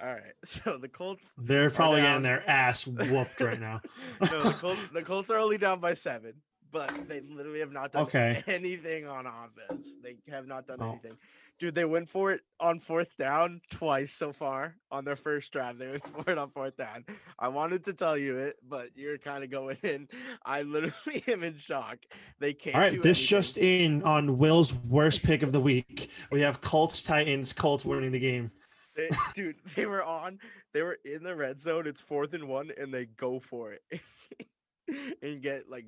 [0.00, 0.22] All right.
[0.46, 1.34] So the Colts.
[1.36, 3.80] They're probably getting their ass whooped right now.
[4.20, 6.34] no, the Colts, the Colts are only down by seven,
[6.72, 8.42] but they literally have not done Okay.
[8.46, 9.88] anything on offense.
[10.02, 10.90] They have not done Oh.
[10.92, 11.12] anything.
[11.58, 15.76] Dude, they went for it on fourth down twice so far on their first drive.
[15.78, 17.04] They went for it on fourth down.
[17.36, 20.06] I wanted to tell you it, but you're kind of going in.
[20.46, 21.98] I literally am in shock.
[22.38, 22.76] They can't.
[22.76, 23.28] All right, do this anything.
[23.38, 26.10] just in on Will's worst pick of the week.
[26.30, 27.52] We have Colts Titans.
[27.52, 28.52] Colts winning the game.
[28.94, 30.38] They- dude, they were on.
[30.72, 31.88] They were in the red zone.
[31.88, 34.00] It's fourth and one, and they go for it
[35.22, 35.86] and get like,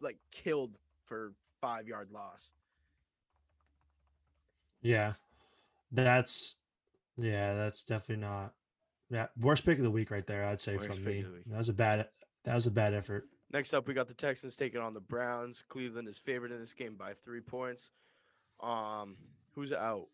[0.00, 2.52] like killed for five yard loss.
[4.80, 5.14] Yeah,
[5.92, 6.56] that's
[7.16, 8.52] yeah, that's definitely not.
[9.10, 10.44] Yeah, worst pick of the week right there.
[10.44, 11.20] I'd say Worst from me.
[11.20, 11.44] of the week.
[11.46, 12.08] That was a bad.
[12.44, 13.26] That was a bad effort.
[13.52, 15.64] Next up, we got the Texans taking on the Browns.
[15.68, 17.90] Cleveland is favored in this game by three points.
[18.60, 19.16] Um,
[19.54, 20.08] who's out?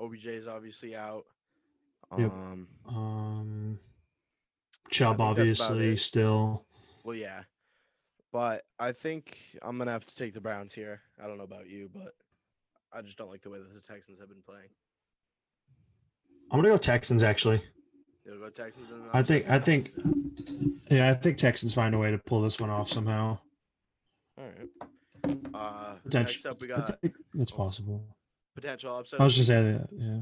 [0.00, 1.24] OBJ is obviously out.
[2.18, 2.32] Yep.
[2.32, 3.78] Um, Um,
[4.90, 6.64] Chubb think obviously still.
[7.04, 7.42] well, yeah,
[8.32, 11.00] but I think I'm gonna have to take the Browns here.
[11.22, 12.14] I don't know about you, but
[12.92, 14.68] I just don't like the way that the Texans have been playing.
[16.50, 17.62] I'm gonna go Texans actually.
[18.24, 18.88] You'll go Texans.
[19.12, 19.48] I think.
[19.48, 19.92] I think.
[20.90, 23.38] Yeah, I think Texans find a way to pull this one off somehow.
[24.36, 24.68] All right.
[25.54, 26.50] Uh, next Potential.
[26.50, 26.98] up, we got
[27.34, 28.04] it's possible.
[28.54, 29.20] potential upset.
[29.20, 29.88] I was just saying that.
[29.92, 30.20] Yeah.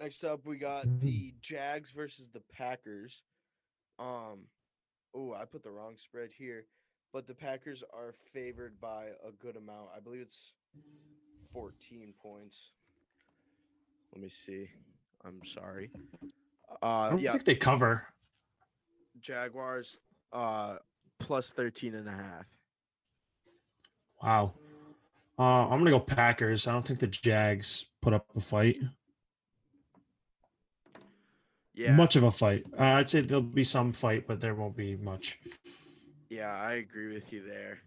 [0.00, 1.04] Next up, we got Mm-hmm.
[1.06, 3.22] the Jags versus the Packers.
[3.98, 4.46] Um,
[5.14, 6.64] oh, I put the wrong spread here,
[7.12, 9.88] but the Packers are favored by a good amount.
[9.96, 10.52] I believe it's
[11.52, 12.70] 14 points.
[14.12, 14.68] Let me see.
[15.24, 15.90] I'm sorry.
[16.82, 18.06] I Uh, don't yeah, think they cover.
[19.20, 19.98] Jaguars
[20.32, 20.76] uh
[21.18, 22.46] plus 13 and a half.
[24.22, 24.52] Wow.
[25.38, 26.66] Uh, I'm gonna go Packers.
[26.66, 28.76] I don't think the Jags put up a fight.
[31.78, 31.92] Yeah.
[31.92, 32.64] Much of a fight.
[32.76, 35.38] Uh, I'd say there'll be some fight, but there won't be much.
[36.28, 37.78] Yeah, I agree with you there.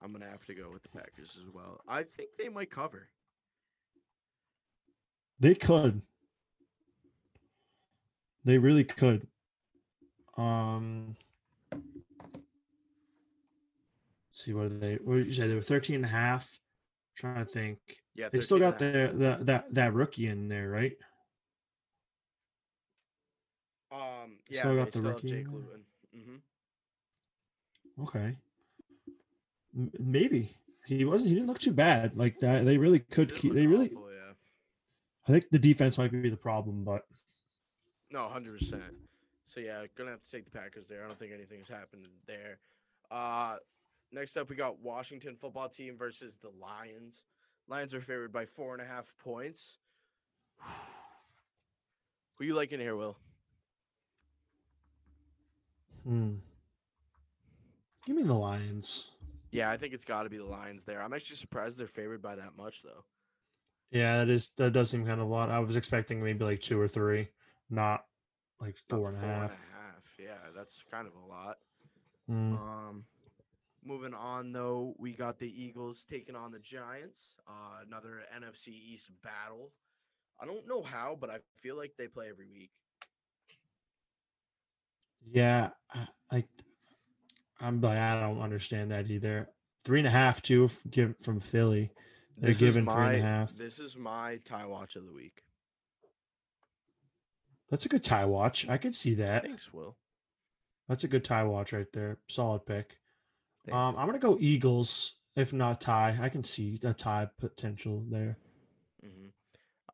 [0.00, 1.80] I'm gonna have to go with the Packers as well.
[1.88, 3.08] I think they might cover.
[5.40, 6.02] They could.
[8.44, 9.26] They really could.
[10.36, 11.16] Um
[14.30, 16.58] see what are they what did you say they were 13 and a half
[17.16, 17.78] trying to think
[18.14, 20.92] Yeah, they still got their the, that that rookie in there right
[24.24, 25.60] Um, yeah, Still got the rookie Jake in there?
[25.60, 25.84] Luton.
[27.96, 28.36] hmm okay
[29.76, 30.50] M- maybe
[30.86, 33.90] he wasn't he didn't look too bad like that they really could keep they really
[33.90, 34.32] Awful, yeah.
[35.28, 37.02] i think the defense might be the problem but
[38.10, 38.82] No, hundred percent.
[39.46, 41.04] So yeah, gonna have to take the Packers there.
[41.04, 42.58] I don't think anything has happened there.
[43.10, 43.56] Uh
[44.10, 47.24] next up we got Washington football team versus the Lions.
[47.68, 49.78] Lions are favored by four and a half points.
[52.38, 53.16] Who you liking here, Will?
[56.04, 56.34] Hmm.
[58.06, 59.06] give me the lions
[59.50, 61.00] Yeah, I think it's got to be the Lions there.
[61.00, 63.04] I'm actually surprised they're favored by that much, though.
[63.90, 66.60] yeah that is that does seem kind of a lot i was expecting maybe like
[66.60, 67.28] two or three
[67.70, 68.04] not
[68.60, 69.52] like Not four and a half.
[69.52, 70.14] four and a half.
[70.18, 71.56] Yeah, that's kind of a lot.
[72.30, 72.52] Mm.
[72.58, 73.04] Um,
[73.84, 77.36] moving on though, we got the Eagles taking on the Giants.
[77.48, 79.72] Uh, another NFC East battle.
[80.40, 82.70] I don't know how, but I feel like they play every week.
[85.30, 86.44] Yeah, I- I,
[87.60, 89.48] I'm like I don't understand that either.
[89.84, 91.92] Three and a half, two give from Philly.
[92.36, 93.52] They're This is giving three my and a half.
[93.52, 95.42] this is my tie watch of the week.
[97.70, 98.68] That's a good tie watch.
[98.68, 99.42] I could see that.
[99.44, 99.96] Thanks, Will.
[100.88, 102.18] That's a good tie watch right there.
[102.28, 102.98] Solid pick.
[103.64, 103.76] Thanks.
[103.76, 105.14] Um, I'm gonna go Eagles.
[105.36, 106.16] if not tie.
[106.20, 108.38] I can see a tie potential there.
[109.02, 109.28] hmm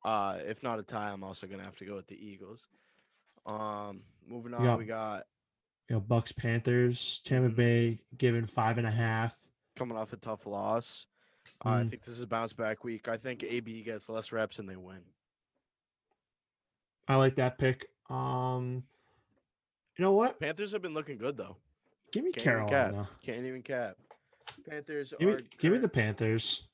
[0.04, 2.66] Uh, if not a tie, I'm also gonna have to go with the Eagles.
[3.46, 4.76] Um, moving on, Yeah.
[4.76, 5.26] we got
[5.88, 9.36] You know, Bucks Panthers, Tampa Bay given five and a half.
[9.76, 11.06] coming off a tough loss.
[11.64, 11.88] Uh, I Mm.
[11.88, 13.08] think this is bounce back week.
[13.08, 15.02] I think AB gets less reps and they win.
[17.08, 17.90] I like that pick.
[18.10, 18.84] Um,
[19.96, 20.38] you know what?
[20.38, 21.56] Panthers have been looking good though.
[22.12, 22.68] Give me Can't even cap.
[22.68, 23.08] Carolina.
[23.22, 23.96] Can't even cap.
[24.68, 26.68] Panthers Give are me, give me the Panthers.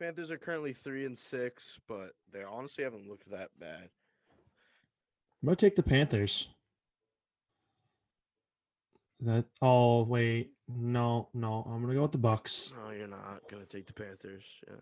[0.00, 3.90] Panthers are currently three and six, but they honestly haven't looked that bad.
[5.46, 6.48] I'm gonna take the Panthers.
[9.20, 12.72] That oh wait no no I'm gonna go with the Bucks.
[12.76, 14.42] No, you're not gonna take the Panthers.
[14.66, 14.74] Yeah.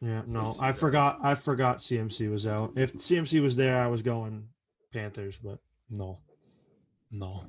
[0.00, 0.74] Yeah no CMC's I out.
[0.74, 2.72] forgot I forgot CMC was out.
[2.74, 4.48] If CMC was there I was going
[4.92, 6.18] Panthers but no
[7.12, 7.44] no All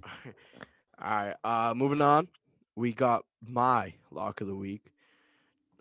[1.02, 1.34] right.
[1.44, 2.28] Uh moving on.
[2.76, 4.94] We got my lock of the week.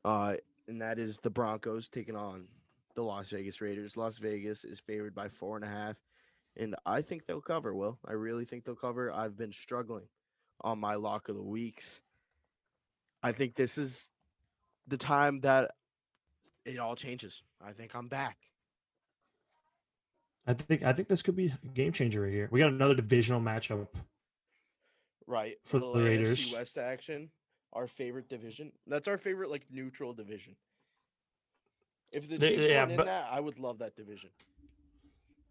[0.03, 2.47] Uh and that is the Broncos taking on
[2.95, 3.99] the Las Vegas Raiders.
[3.99, 5.97] Las Vegas is favored by four and a half.
[6.57, 7.99] And I think they'll cover, Will.
[8.07, 9.13] I really think they'll cover.
[9.13, 10.07] I've been struggling
[10.61, 12.01] on my lock of the weeks.
[13.23, 14.11] I think this is
[14.87, 15.71] the time that
[16.65, 17.43] it all changes.
[17.65, 18.37] I think I'm back.
[20.47, 22.49] I think I think this could be a game changer right here.
[22.51, 23.87] We got another divisional matchup.
[25.27, 25.57] Right.
[25.65, 26.55] For the AFC Raiders.
[26.57, 27.31] West action.
[27.73, 28.73] Our favorite division.
[28.87, 30.57] That's our favorite like neutral division.
[32.11, 34.31] If the They- Chiefs yeah, weren't in but- that, I would love that division.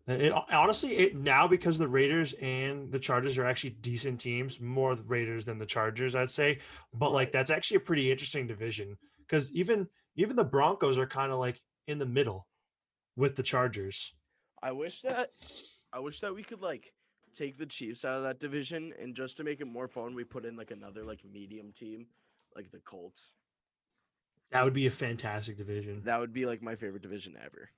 [0.09, 4.95] It, honestly, it now because the Raiders and the Chargers are actually decent teams, more
[4.95, 6.59] the Raiders than the Chargers, I'd say.
[6.93, 11.31] But like that's actually a pretty interesting division because even even the Broncos are kind
[11.31, 12.47] of like in the middle
[13.15, 14.15] with the Chargers.
[14.63, 15.29] I wish that
[15.93, 16.91] I wish that we could like
[17.35, 20.23] take the Chiefs out of that division and just to make it more fun, we
[20.23, 22.07] put in like another like medium team,
[22.55, 23.33] like the Colts.
[24.51, 26.01] That would be a fantastic division.
[26.05, 27.69] That would be like my favorite division ever.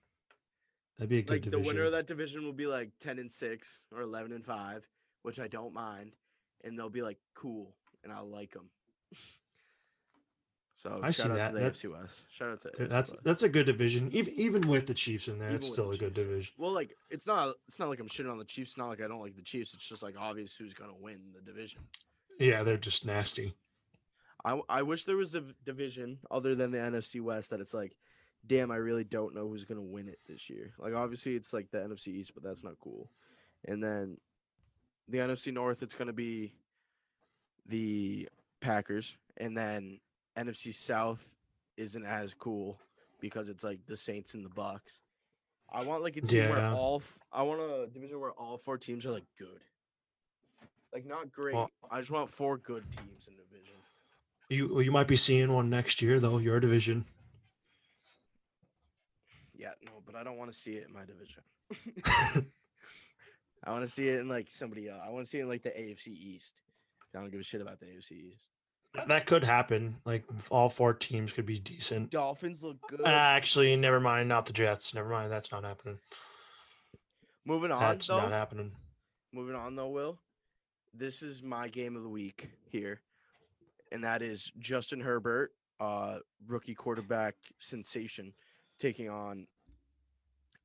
[0.97, 1.63] That'd be a good like division.
[1.63, 4.87] the winner of that division will be like 10 and 6 or 11 and 5
[5.23, 6.13] which i don't mind
[6.63, 8.69] and they'll be like cool and i'll like them
[10.75, 11.47] so I shout see out that.
[11.49, 12.23] to the That- AFC West.
[12.31, 13.23] Shout out to that's West.
[13.23, 14.09] that's a good division.
[14.13, 16.53] Even even with the Chiefs in there, Even it's still the a good division.
[16.57, 19.01] well like it's not it's not like i'm shitting on the chiefs it's not like
[19.01, 21.81] i don't like the chiefs it's just like obvious who's gonna win the division
[22.39, 23.53] Yeah, they're just nasty.
[24.43, 27.95] i, I wish there was a division other than the nfc west that it's like
[28.45, 30.73] damn i really don't know who's gonna win it this year.
[30.79, 33.09] Like obviously it's like the nfc east but that's not cool.
[33.65, 34.17] And then
[35.07, 36.53] the nfc north it's gonna be
[37.67, 38.27] the
[38.59, 39.15] packers.
[39.37, 39.99] And then
[40.37, 41.35] nfc south
[41.77, 42.79] isn't as cool
[43.19, 44.99] because it's like the saints and the bucks
[45.71, 48.77] i want like a team where all f- i want a division where all four
[48.77, 49.61] teams are like good.
[50.93, 51.55] Like not great.
[51.55, 53.75] Well- i just want four good teams in the division.
[54.49, 56.37] You you might be seeing one next year though.
[56.39, 57.05] Your division.
[59.61, 61.43] Yeah, no, but I don't want to see it in my division.
[63.63, 65.01] I want to see it in like somebody else.
[65.05, 66.55] I want to see it in like the AFC East.
[67.15, 68.39] I don't give a shit about the AFC East.
[69.07, 69.97] That could happen.
[70.03, 72.09] Like all four teams could be decent.
[72.09, 73.05] Dolphins look good.
[73.05, 74.27] Actually, never mind.
[74.29, 74.95] Not the Jets.
[74.95, 75.31] Never mind.
[75.31, 75.99] That's not happening.
[77.45, 78.19] moving on That's though.
[78.19, 78.71] not happening.
[79.31, 80.19] Moving on though, Will.
[80.93, 83.01] This is my game of the week here,
[83.91, 88.33] and that is Justin Herbert, uh, rookie quarterback sensation,
[88.79, 89.47] taking on.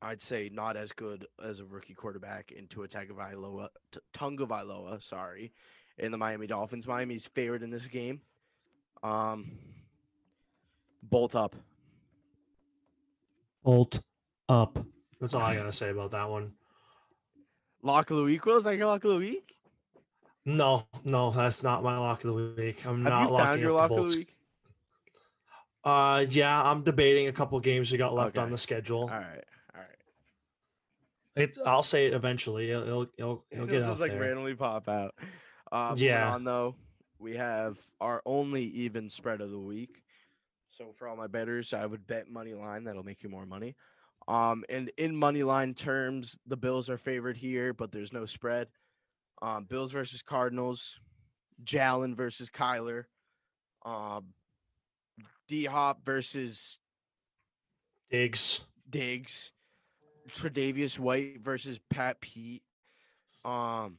[0.03, 5.53] I'd say not as good as a rookie quarterback in Tua Tagovailoa, T- Tungavailoa, sorry,
[5.99, 6.87] in the Miami Dolphins.
[6.87, 8.21] Miami's favored in this game.
[9.03, 9.53] Um,
[11.03, 11.57] bolt up.
[13.65, 14.01] Bolt
[14.49, 14.79] up.
[15.21, 16.53] That's all I gotta say about that one.
[17.83, 18.59] Lock of the week, Will.
[18.59, 19.55] Is that your lock of the week?
[20.45, 22.85] No, no, that's not my lock of the week.
[22.87, 24.37] I'm Have not you found locking your lock the of the week?
[25.83, 29.03] Uh, yeah, I'm debating a couple games we got left on the schedule.
[29.03, 29.45] All right, all right.
[31.37, 32.71] It, I'll say it eventually.
[32.71, 34.21] It'll, it'll, it'll, it'll get just like there.
[34.21, 35.15] randomly pop out.
[35.71, 36.33] Uh, Yeah.
[36.33, 36.77] On though,
[37.19, 40.03] we have our only even spread of the week.
[40.71, 42.85] So for all my betters, I would bet money line.
[42.85, 43.77] That'll make you more money.
[44.29, 48.69] Um, and in money line terms, the Bills are favored here, but there's no spread.
[49.41, 50.99] Um, Bills versus Cardinals,
[51.63, 53.05] Jalen versus Kyler,
[53.85, 54.35] um,
[55.49, 56.79] D Hop versus
[58.11, 58.65] Diggs.
[58.89, 59.53] Diggs,
[60.29, 62.63] Tre'Davious White versus Pat Pete.
[63.45, 63.99] Um,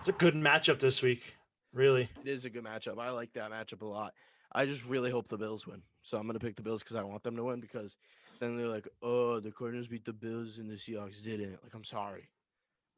[0.00, 1.34] It's a good matchup this week.
[1.72, 2.08] Really.
[2.22, 2.98] it is a good matchup.
[2.98, 4.12] I like that matchup a lot.
[4.52, 5.82] I just really hope the Bills win.
[6.02, 7.60] So I'm gonna pick the Bills because I want them to win.
[7.60, 7.96] Because
[8.40, 11.84] then they're like, "Oh, the Cardinals beat the Bills and the Seahawks didn't." Like, I'm
[11.84, 12.28] sorry.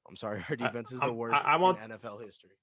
[0.08, 0.42] I'm sorry.
[0.48, 2.56] Our defense is the I'm- I- worst I want- in NFL history.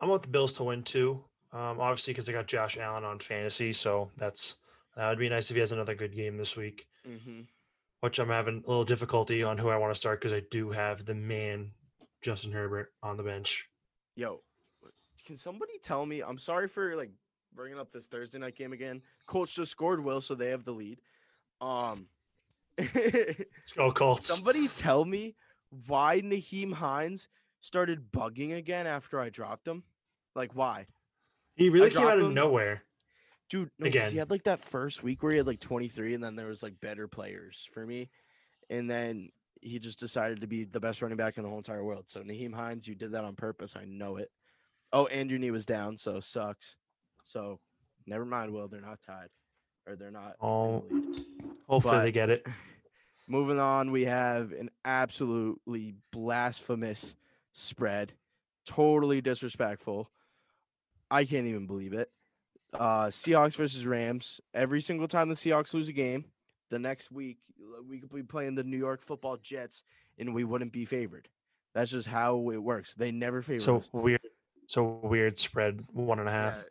[0.00, 1.22] I want the Bills to win too.
[1.52, 4.56] Um, obviously because I got Josh Allen on fantasy, so that's
[4.96, 6.88] that would be nice if he has another good game this week.
[7.06, 7.42] Mm-hmm.
[8.00, 10.70] Which I'm having a little difficulty on who I want to start because I do
[10.70, 11.72] have the man
[12.22, 13.68] Justin Herbert on the bench.
[14.16, 14.40] Yo,
[15.26, 16.22] can somebody tell me?
[16.22, 17.10] I'm sorry for like
[17.54, 19.02] bringing up this Thursday night game again.
[19.26, 21.00] Colts just scored Will, so they have the lead.
[21.60, 22.06] Um,
[22.78, 24.26] Let's go Colts.
[24.28, 25.34] somebody tell me
[25.86, 27.28] why Nyheim Hines
[27.60, 29.82] started bugging again after I dropped him.
[30.34, 30.86] Like why?
[31.54, 32.34] He really I came out of him.
[32.34, 32.84] nowhere.
[33.50, 34.12] Dude, no, Again.
[34.12, 36.62] he had like that first week where he had like 23, and then there was
[36.62, 38.08] like better players for me,
[38.70, 39.30] and then
[39.60, 42.04] he just decided to be the best running back in the whole entire world.
[42.06, 43.74] So Nyheim Hines, you did that on purpose.
[43.76, 44.30] I know it.
[44.92, 46.76] Oh, and your knee was down, so sucks.
[47.24, 47.58] So
[48.06, 48.52] never mind.
[48.52, 49.28] Will they're not tied,
[49.86, 50.36] or they're not.
[50.40, 50.84] the Oh,
[51.68, 52.46] hopefully they get it.
[53.26, 57.16] Moving on, we have an absolutely blasphemous
[57.52, 58.12] spread.
[58.64, 60.10] Totally disrespectful.
[61.10, 62.10] I can't even believe it.
[62.72, 64.40] Uh Seahawks versus Rams.
[64.54, 66.26] Every single time the Seahawks lose a game,
[66.70, 67.38] the next week
[67.88, 69.82] we could be playing the New York Football Jets
[70.18, 71.28] and we wouldn't be favored.
[71.74, 72.94] That's just how it works.
[72.94, 73.88] They never favor So us.
[73.92, 74.20] weird.
[74.66, 76.56] So weird spread one and a half.
[76.56, 76.62] Yeah,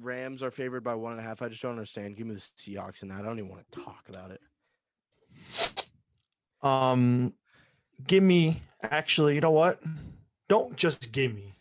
[0.00, 1.42] Rams are favored by one and a half.
[1.42, 2.16] I just don't understand.
[2.16, 3.18] Give me the Seahawks and that.
[3.20, 4.40] I don't even want to talk about it.
[6.62, 7.32] Um,
[8.06, 8.62] give me.
[8.82, 9.82] Actually, you know what?
[10.48, 11.54] Don't just give me.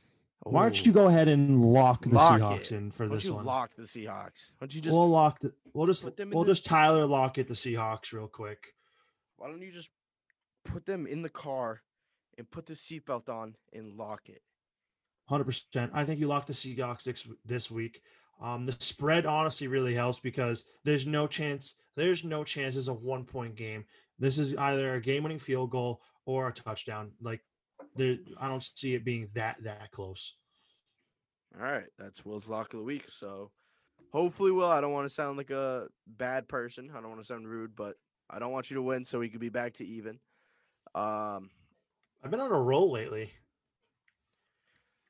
[0.52, 2.72] Why don't you go ahead and lock the Lock Seahawks it.
[2.74, 3.46] in for Why don't this you one?
[3.46, 4.52] Lock the Seahawks.
[4.58, 5.40] Why don't you just we'll lock.
[5.40, 8.28] The, we'll just put them in we'll the- just Tyler lock it the Seahawks real
[8.28, 8.74] quick.
[9.38, 9.90] Why don't you just
[10.66, 11.82] put them in the car
[12.38, 14.42] and put the seatbelt on and lock it?
[15.28, 15.92] Hundred percent.
[15.94, 18.02] I think you lock the Seahawks this, this week.
[18.42, 21.76] Um, the spread honestly really helps because there's no chance.
[21.96, 23.86] There's no chance it's a one point game.
[24.20, 27.12] This is either a game winning field goal or a touchdown.
[27.22, 27.42] Like
[27.98, 30.36] there, I don't see it being that that close.
[31.56, 33.10] All right, that's Will's lock of the week.
[33.10, 33.52] So
[34.12, 36.90] hopefully, Will, I don't want to sound like a bad person.
[36.92, 37.96] I don't want to sound rude, but
[38.30, 40.20] I don't want you to win so we could be back to even.
[40.96, 41.50] Um,
[42.24, 43.32] I've been on a roll lately.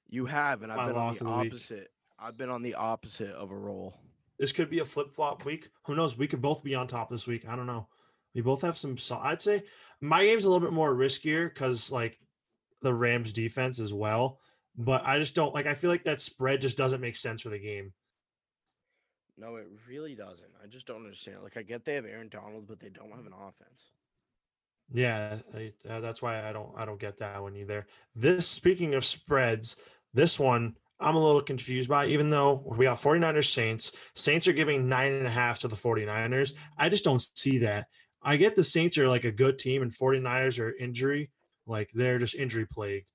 [0.10, 1.52] you have, and I've My been on the the week.
[1.52, 1.92] opposite.
[2.20, 3.96] I've been on the opposite of a roll.
[4.40, 5.70] This could be a flip flop week.
[5.86, 6.18] Who knows?
[6.18, 7.46] We could both be on top this week.
[7.48, 7.88] I don't know.
[8.36, 8.98] We both have some.
[8.98, 9.64] sol- I'd say
[10.00, 12.20] my game's a little bit more riskier because like
[12.82, 14.40] the Rams defense as well.
[14.78, 15.66] But I just don't like.
[15.66, 17.94] I feel like that spread just doesn't make sense for the game.
[19.38, 20.50] No, it really doesn't.
[20.64, 21.38] I just don't understand.
[21.44, 23.92] Like, I get they have Aaron Donald, but they don't have an offense.
[24.92, 26.72] Yeah, I, uh, that's why I don't.
[26.76, 27.88] I don't get that one either.
[28.16, 29.78] This speaking of spreads,
[30.14, 32.08] this one I'm a little confused by.
[32.08, 35.76] Even though we got 49ers Saints, Saints are giving nine and a half to the
[35.76, 36.54] 49ers.
[36.78, 37.86] I just don't see that.
[38.22, 41.30] I get the Saints are like a good team, and 49ers are injury,
[41.68, 43.08] like they're just injury plagued.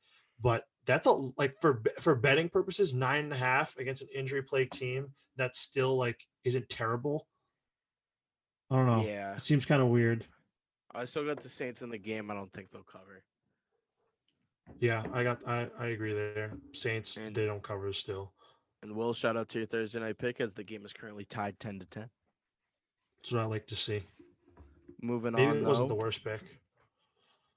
[0.42, 4.42] But that's a like for for betting purposes, nine and a half against an injury
[4.42, 7.26] plagued team that still like isn't terrible.
[8.70, 9.04] I don't know.
[9.06, 9.36] Yeah.
[9.36, 10.24] it seems kind of weird.
[10.94, 12.30] I still got the Saints in the game.
[12.30, 13.22] I don't think they'll cover.
[14.80, 15.38] Yeah, I got.
[15.46, 16.52] I I agree there.
[16.72, 18.32] Saints And- they don't cover still.
[18.82, 21.60] And Will, shout out to your Thursday night pick as the game is currently tied
[21.60, 22.10] 10 to 10.
[23.22, 24.02] That's what I like to see.
[25.00, 25.56] Moving Maybe on.
[25.58, 26.40] it wasn't the worst pick.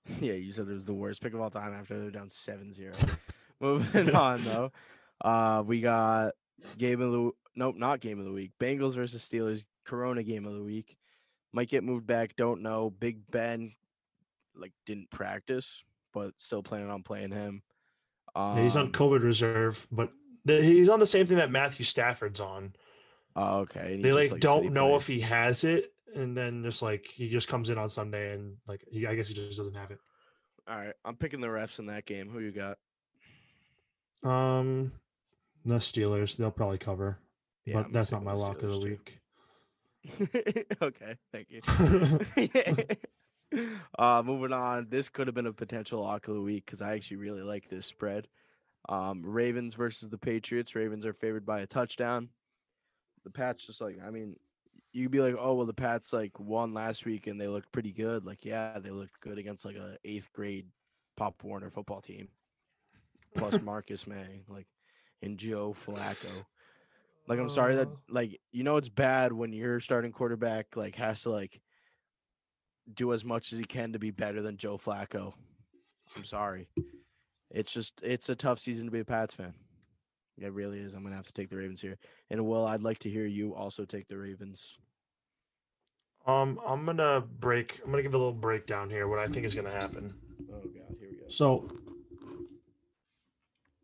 [0.22, 2.72] Yeah, you said it was the worst pick of all time after they're down 7
[2.74, 2.94] 0.
[3.60, 4.72] Moving on, though.
[5.20, 6.34] Uh, we got
[6.78, 8.52] game of the nope, not game of the week.
[8.60, 10.98] Bengals versus Steelers, Corona game of the week.
[11.54, 12.90] Might get moved back, don't know.
[12.90, 13.74] Big Ben
[14.56, 15.84] like didn't practice,
[16.14, 17.64] but still planning on playing him.
[18.36, 20.12] Um, Yeah, he's on COVID reserve, but
[20.44, 22.74] the, he's on the same thing that Matthew Stafford's on.
[23.36, 24.00] Oh, okay.
[24.02, 24.96] They like said don't know played.
[25.02, 28.56] if he has it, and then just like he just comes in on Sunday and
[28.68, 30.00] like he, I guess he just doesn't have it.
[30.68, 32.30] All right, I'm picking the refs in that game.
[32.30, 32.78] Who you got?
[34.24, 34.94] Um,
[35.66, 37.20] the Steelers they'll probably cover,
[37.66, 38.84] Yeah, but I'm that's not my the lock of the too.
[38.84, 39.20] week.
[40.82, 41.62] okay, thank you.
[44.00, 44.88] uh, moving on.
[44.90, 47.70] This could have been a potential lock of the week because I actually really like
[47.70, 48.28] this spread.
[48.88, 50.76] Um, Ravens versus the Patriots.
[50.76, 52.30] Ravens are favored by a touchdown.
[53.24, 54.36] The Pats just like I mean,
[54.96, 57.92] you'd be like, oh well, the Pats like won last week and they looked pretty
[57.92, 58.26] good.
[58.26, 60.68] Like yeah, they looked good against like a eighth grade
[61.18, 62.30] Pop Warner football team,
[63.36, 64.68] plus Marcus Maye, like
[65.22, 66.46] and Joe Flacco.
[67.28, 67.98] Like I'm sorry that uh-huh.
[68.10, 71.60] like you know it's bad when your starting quarterback like has to like
[72.92, 75.34] do as much as he can to be better than Joe Flacco.
[76.16, 76.70] I'm sorry.
[77.52, 79.56] It's just it's a tough season to be a Pats fan.
[80.38, 80.94] It really is.
[80.94, 81.98] I'm gonna have to take the Ravens here.
[82.30, 84.78] And Will, I'd like to hear you also take the Ravens.
[86.26, 87.80] Um, I'm gonna break.
[87.84, 89.08] I'm gonna give a little breakdown here.
[89.08, 90.14] What I think is gonna happen.
[90.52, 91.30] Oh god, here we go.
[91.30, 91.70] So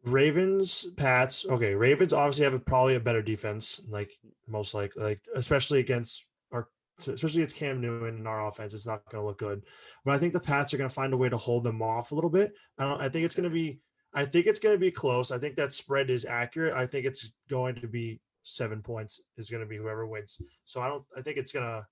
[0.03, 1.45] Ravens, Pats.
[1.45, 4.11] Okay, Ravens obviously have a, probably a better defense, like
[4.47, 6.67] most likely, like especially against our,
[6.97, 8.73] especially against Cam Newton and our offense.
[8.73, 9.63] It's not going to look good.
[10.03, 12.11] But I think the Pats are going to find a way to hold them off
[12.11, 12.53] a little bit.
[12.79, 13.01] I don't.
[13.01, 13.79] I think it's going to be.
[14.13, 15.31] I think it's to be close.
[15.31, 16.73] I think that spread is accurate.
[16.73, 20.41] I think it's going to be seven points is going to be whoever wins.
[20.65, 21.03] So I don't.
[21.15, 21.85] I think it's gonna.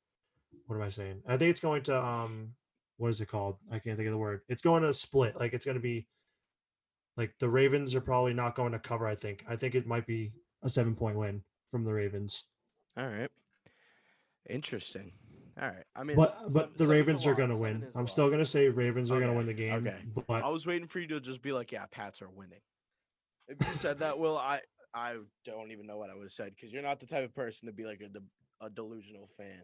[0.70, 1.24] What am I saying?
[1.28, 2.00] I think it's going to.
[2.00, 2.54] Um,
[2.98, 3.58] what is it called?
[3.72, 4.42] I can't think of the word.
[4.48, 5.40] It's going to split.
[5.40, 6.06] Like it's going to be
[7.18, 9.08] like the Ravens are probably not going to cover.
[9.08, 9.44] I think.
[9.50, 11.42] I think it might be a seven point win
[11.72, 12.44] from the Ravens.
[12.96, 13.32] All right.
[14.48, 15.14] Interesting.
[15.60, 15.86] All right.
[15.96, 17.88] I mean, but but the Ravens are going to win.
[17.96, 19.88] I'm still going to say Ravens are going to win the game.
[19.88, 19.98] Okay.
[20.28, 22.62] But I was waiting for you to just be like, "Yeah, Pats are winning."
[23.48, 24.62] If you said that, Will, I
[24.94, 25.16] I
[25.46, 27.66] don't even know what I would have said because you're not the type of person
[27.66, 28.20] to be like a, de-
[28.62, 29.64] a delusional fan.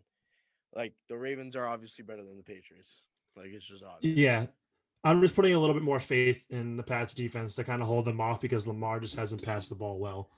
[0.76, 3.02] Like the Ravens are obviously better than the Patriots.
[3.36, 4.18] Like it's just obvious.
[4.18, 4.46] yeah,
[5.04, 7.88] I'm just putting a little bit more faith in the Pats defense to kind of
[7.88, 10.30] hold them off because Lamar just hasn't passed the ball well.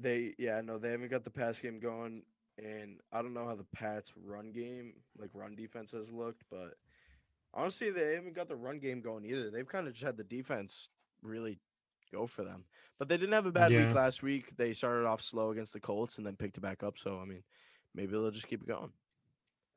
[0.00, 2.22] They yeah no they haven't got the pass game going,
[2.56, 6.74] and I don't know how the Pats run game like run defense has looked, but
[7.52, 9.50] honestly they haven't got the run game going either.
[9.50, 10.88] They've kind of just had the defense
[11.22, 11.58] really
[12.12, 12.64] go for them,
[12.98, 13.86] but they didn't have a bad Yeah.
[13.86, 14.56] week last week.
[14.56, 16.96] They started off slow against the Colts and then picked it back up.
[16.96, 17.42] So I mean,
[17.94, 18.92] maybe they'll just keep it going.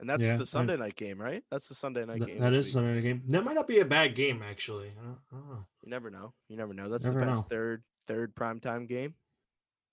[0.02, 1.43] And that's Yeah, the Sunday night game, right?
[1.52, 2.39] That's the Sunday night Th- game.
[2.39, 2.74] That is week.
[2.74, 3.24] Sunday night game.
[3.30, 4.89] That might not be a bad game actually.
[4.99, 5.66] I don't, I don't know.
[5.84, 6.34] You never know.
[6.49, 6.89] You never know.
[6.89, 7.47] That's Never the best know.
[7.49, 9.14] third third primetime game.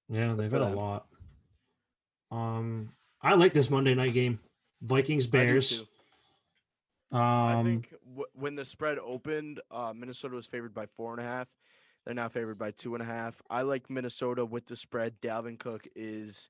[0.08, 1.06] Yeah, they've had a lot.
[2.30, 2.92] Um,
[3.22, 4.40] I like this Monday night game.
[4.82, 5.84] Vikings Bears.
[7.10, 11.20] Um, I think w- when the spread opened, uh, Minnesota was favored by four and
[11.20, 11.54] a half.
[12.04, 13.42] They're now favored by two and a half.
[13.50, 15.20] I like Minnesota with the spread.
[15.20, 16.48] Dalvin Cook is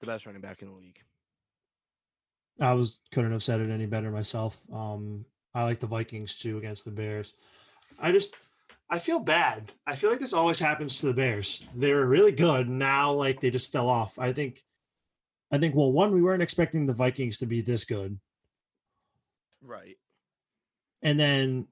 [0.00, 1.00] the best running back in the league.
[2.60, 4.60] I was couldn't have said it any better myself.
[4.72, 5.24] Um,
[5.54, 7.34] I like the Vikings too against the Bears.
[7.98, 8.34] I just
[8.88, 9.72] I feel bad.
[9.86, 11.64] I feel like this always happens to the Bears.
[11.74, 12.68] They were really good.
[12.68, 14.18] Now like they just fell off.
[14.18, 14.62] I think
[15.50, 18.18] I think well one we weren't expecting the Vikings to be this good.
[19.62, 19.96] Right.
[21.02, 21.68] And then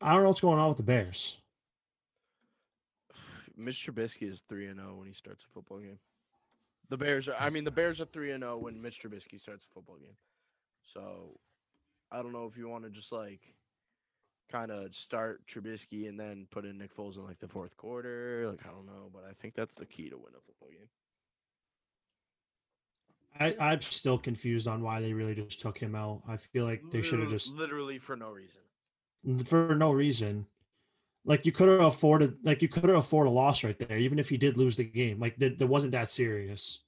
[0.00, 1.38] I don't know what's going on with the Bears.
[3.56, 5.98] Mitch Trubisky is three and zero when he starts a football game.
[6.92, 7.36] The Bears are.
[7.40, 10.14] I mean, the Bears are three and zero when Mitch Trubisky starts a football game.
[10.92, 11.40] So,
[12.10, 13.40] I don't know if you want to just like
[14.50, 18.46] kind of start Trubisky and then put in Nick Foles in like the fourth quarter.
[18.50, 20.90] Like I don't know, but I think that's the key to win a football game.
[23.40, 26.20] I, I'm still confused on why they really just took him out.
[26.28, 29.46] I feel like they should have just literally for no reason.
[29.46, 30.44] for no reason.
[31.24, 34.18] Like you could have afforded, like you could have afforded a loss right there, even
[34.18, 35.20] if he did lose the game.
[35.20, 36.80] Like that, that wasn't that serious.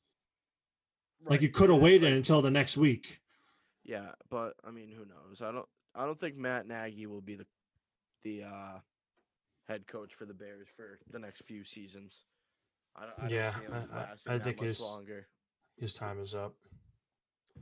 [1.26, 3.20] Like you could have waited like- until the next week.
[3.84, 5.40] Yeah, but I mean, who knows?
[5.42, 5.66] I don't.
[5.94, 7.46] I don't think Matt Nagy will be the
[8.24, 8.78] the uh,
[9.68, 12.24] head coach for the Bears for the next few seasons.
[12.96, 15.28] I don't, I don't Yeah, see him I- I- lasting I that think his- longer.
[15.78, 16.54] His time is up.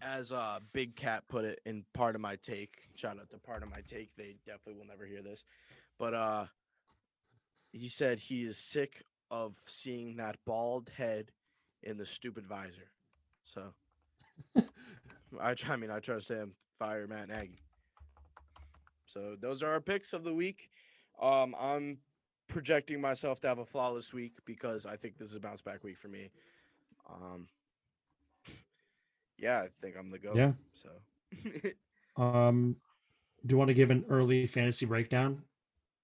[0.01, 2.75] As uh, Big Cat put it in part of my take.
[2.95, 4.11] Shout out to part of my take.
[4.17, 5.45] They definitely will never hear this,
[5.99, 6.47] but uh,
[7.73, 11.31] he said he is sick of seeing that bald head
[11.83, 12.91] in the stupid visor.
[13.45, 13.75] So,
[15.41, 15.75] I try.
[15.75, 16.53] I mean, I trust him.
[16.79, 17.63] Fire Matt Nagy.
[19.07, 20.69] So those are our picks of the week.
[21.21, 21.99] Um, I'm
[22.49, 25.85] projecting myself to have a flawless week because I think this is a bounce back
[25.85, 26.31] week for me.
[27.09, 27.49] Um,
[29.39, 30.33] yeah, I think I'm the go.
[30.35, 30.53] Yeah.
[30.73, 30.89] So
[32.17, 32.77] Um,
[33.45, 35.43] do you want to give an early fantasy breakdown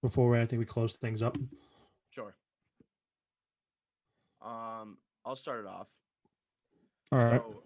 [0.02, 1.36] before I think we close things up?
[2.10, 2.34] sure.
[4.40, 5.88] Um, I'll start it off.
[7.12, 7.40] All right.
[7.40, 7.62] So,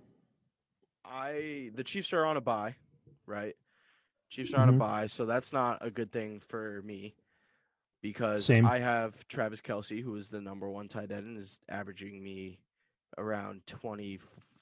[1.05, 2.77] I the Chiefs are on a buy,
[3.27, 3.57] right?
[4.31, 4.77] Chiefs are on Mhm.
[4.77, 7.15] a buy, so that's not a good thing for me
[8.01, 8.65] because Same.
[8.65, 12.61] I have Travis Kelce, who is the number one tight end and is averaging me
[13.19, 14.19] around twenty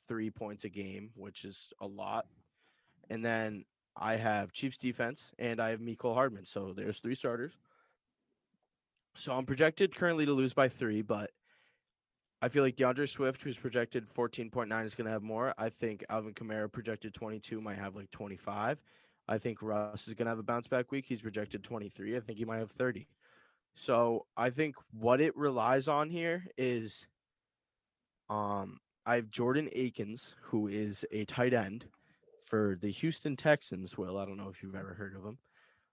[0.08, 2.26] three points a game, which is a lot.
[3.08, 3.64] And then
[4.00, 6.46] I have Chiefs defense and I have Mecole Hardman.
[6.46, 7.52] So there's three starters.
[9.14, 11.30] So I'm projected currently to lose by three, but
[12.40, 15.52] I feel like D'Andre Swift, who's projected 14.9, is going to have more.
[15.58, 18.80] I think Alvin Kamara, projected 22, might have like 25.
[19.28, 21.04] I think Russ is going to have a bounce back week.
[21.06, 22.16] He's projected 23.
[22.16, 23.06] I think he might have 30.
[23.74, 27.06] So I think what it relies on here is
[28.30, 31.86] um, I have Jordan Akins, who is a tight end
[32.50, 33.96] for the Houston Texans.
[33.96, 35.38] Well, I don't know if you've ever heard of him.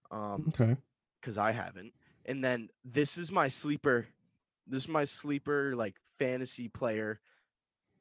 [0.10, 0.76] Um, Okay.
[1.22, 1.94] because I haven't.
[2.26, 4.08] And then this is my sleeper.
[4.66, 7.20] This is my sleeper like fantasy player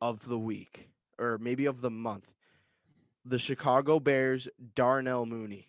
[0.00, 0.88] of the week
[1.18, 2.32] or maybe of the month.
[3.26, 5.68] The Chicago Bears, Darnell Mooney.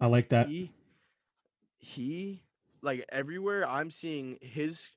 [0.00, 0.46] I like that.
[0.48, 0.70] He
[1.78, 2.42] he
[2.82, 4.88] like everywhere I'm seeing his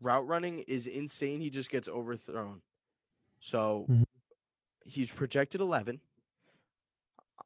[0.00, 1.40] route running is insane.
[1.40, 2.60] He just gets overthrown.
[3.40, 4.04] So Mhm.
[4.84, 6.00] he's projected 11.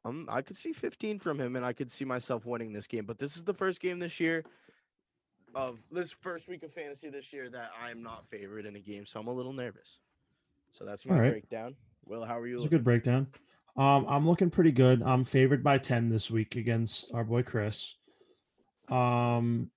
[0.05, 3.05] Um, I could see 15 from him, and I could see myself winning this game.
[3.05, 4.45] But this is the first game this year
[5.53, 9.05] of this first week of fantasy this year that I'm not favored in a game,
[9.05, 9.99] so I'm a little nervous.
[10.71, 11.31] So that's my right.
[11.31, 11.75] breakdown.
[12.05, 12.57] Will, how are you?
[12.57, 13.27] It's a good breakdown.
[13.75, 15.01] Um, I'm looking pretty good.
[15.01, 17.95] I'm favored by 10 this week against our boy Chris.
[18.89, 19.69] Um,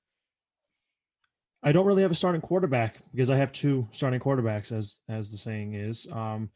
[1.62, 5.30] I don't really have a starting quarterback because I have two starting quarterbacks, as as
[5.30, 6.08] the saying is.
[6.10, 6.50] Um,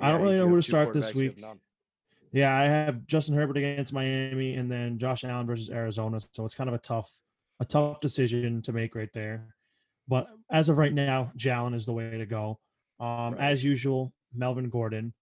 [0.00, 1.42] I don't really know who to start this week.
[2.34, 6.18] Yeah, I have Justin Herbert against Miami, and then Josh Allen versus Arizona.
[6.32, 7.08] So it's kind of a tough,
[7.60, 9.54] a tough decision to make right there.
[10.08, 12.58] But as of right now, Jalen is the way to go.
[12.98, 13.52] Um, Right.
[13.52, 15.14] As usual, Melvin Gordon.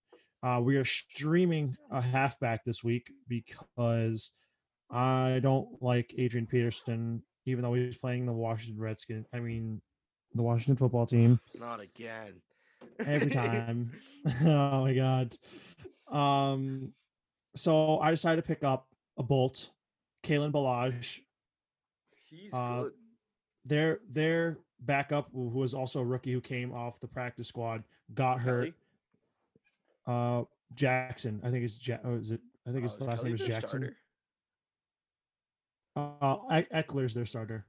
[0.42, 4.32] Uh, we are streaming a halfback this week because
[4.90, 9.26] I don't like Adrian Peterson, even though he's playing the Washington Redskins.
[9.34, 9.82] I mean,
[10.34, 12.40] the Washington football team Not again.
[12.98, 13.92] every time.
[14.46, 15.36] oh my god.
[16.10, 16.94] Um,
[17.54, 18.86] so I decided to pick up
[19.18, 19.70] a bolt,
[20.24, 21.20] Kalen Ballage.
[22.30, 22.92] He's Uh, good.
[23.64, 27.84] Their their backup, who was also a rookie who came off the practice squad,
[28.14, 28.74] got hurt.
[30.06, 30.44] Uh,
[30.74, 32.40] Jackson, I think it's ja- oh, is it?
[32.66, 33.68] I think Oh, his is last Kelly name is Jackson.
[33.68, 33.96] starter?
[35.94, 37.66] Uh, Ekeler's their starter.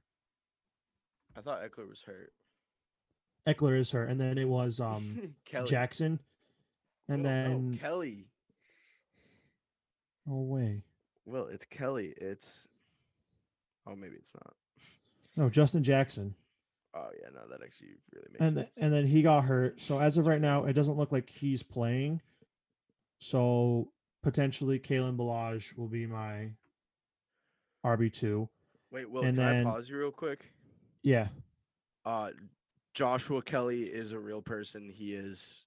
[1.36, 2.32] I thought Ekeler was hurt.
[3.46, 5.34] Ekeler is her, and then it was um.
[5.66, 6.18] Jackson,
[7.08, 8.26] and no, then Kelly.
[10.28, 10.82] Oh way,
[11.26, 12.14] Well, it's Kelly.
[12.16, 12.66] It's
[13.86, 14.54] oh maybe it's not.
[15.36, 16.34] no Justin Jackson.
[16.94, 18.68] Oh yeah, no, that actually really makes and sense.
[18.76, 19.80] and then he got hurt.
[19.80, 22.20] So as of right now, it doesn't look like he's playing.
[23.18, 23.90] So
[24.22, 26.50] potentially, Kalen Ballage will be my
[27.84, 28.48] RB two.
[28.90, 30.52] Wait, Will, and can then- I pause you real quick?
[31.02, 31.28] Yeah,
[32.06, 32.30] Uh,
[32.94, 34.88] Joshua Kelley is a real person.
[34.88, 35.64] He is.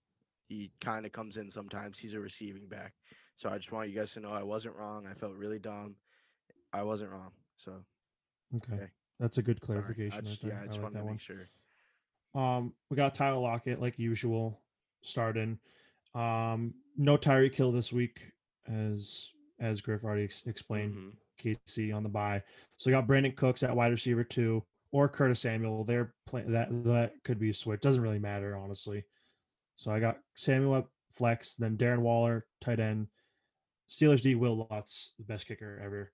[0.47, 1.99] He kind of comes in sometimes.
[1.99, 2.93] He's a receiving back.
[3.37, 5.05] So I just want you guys to know I wasn't wrong.
[5.09, 5.95] I felt really dumb.
[6.73, 7.31] I wasn't wrong.
[7.55, 7.83] So
[8.55, 8.87] okay, Okay.
[9.19, 9.79] that's a good sorry.
[9.79, 10.17] clarification.
[10.17, 11.13] I just, right yeah, I I just like wanted to one.
[11.13, 11.49] make sure.
[12.33, 14.59] Um, we got Tyler Lockett like usual,
[15.03, 15.59] starting.
[16.15, 18.19] Um, no Tyreek Hill this week,
[18.67, 20.95] as as Griff already ex- explained.
[20.95, 21.11] Mhm.
[21.39, 22.41] KC on the bye.
[22.77, 25.83] So we got Brandin Cooks at wide receiver two, or Curtis Samuel.
[25.83, 27.81] They're playing that that could be a switch.
[27.81, 29.03] Doesn't really matter, honestly.
[29.75, 33.07] So I got Samuel at flex, then Darren Waller, tight end.
[33.89, 36.11] Steelers D Wil Lutz, the best kicker ever.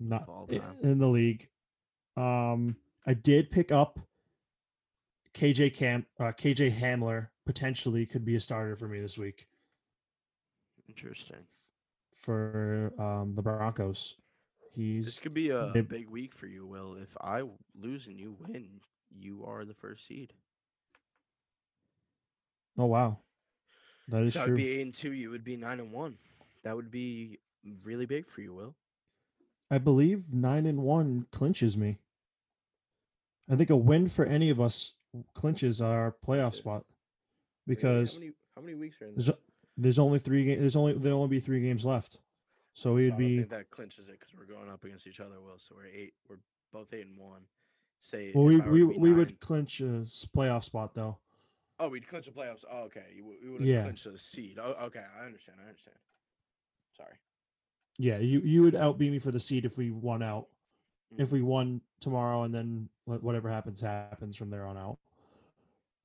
[0.00, 0.76] Not all time.
[0.82, 1.48] in the league.
[2.16, 2.76] Um,
[3.06, 3.98] I did pick up
[5.34, 9.46] KJ Camp, uh, KJ Hamler potentially could be a starter for me this week
[10.88, 11.46] Interesting.
[12.14, 14.16] for um, the Broncos.
[14.74, 16.96] He's This could be a they- big week for you, Will.
[16.96, 17.42] If I
[17.80, 18.80] lose and you win,
[19.18, 20.32] you are the first seed.
[22.76, 23.18] Oh wow,
[24.08, 24.56] that is so true.
[24.56, 25.12] be eight and two.
[25.12, 26.16] You would be nine and one.
[26.64, 27.38] That would be
[27.84, 28.74] really big for you, Will.
[29.70, 31.98] I believe nine and one clinches me.
[33.50, 34.94] I think a win for any of us
[35.34, 36.84] clinches our playoff spot
[37.66, 39.30] because how many, how many weeks are in there's,
[39.76, 40.60] there's only three games.
[40.60, 42.18] There's only there'll only be three games left,
[42.74, 45.40] so we'd So be think that clinches it because we're going up against each other,
[45.40, 45.58] Will.
[45.58, 46.14] So we're eight.
[46.28, 46.38] We're
[46.72, 47.42] both eight and one.
[48.00, 48.44] Say well.
[48.44, 50.04] We we we would clinch a
[50.36, 51.18] playoff spot though.
[51.80, 52.64] Oh, we'd clinch the playoffs.
[52.70, 53.04] Oh, okay.
[53.14, 53.82] You, we would have Yeah.
[53.82, 54.58] clinched a seed.
[54.60, 55.04] Oh, okay.
[55.20, 55.58] I understand.
[55.64, 55.96] I understand.
[56.96, 57.14] Sorry.
[57.98, 60.48] Yeah, you you would outbeat me for the seed if we won out.
[61.16, 61.32] If Mhm.
[61.32, 64.98] we won tomorrow and then whatever happens happens from there on out.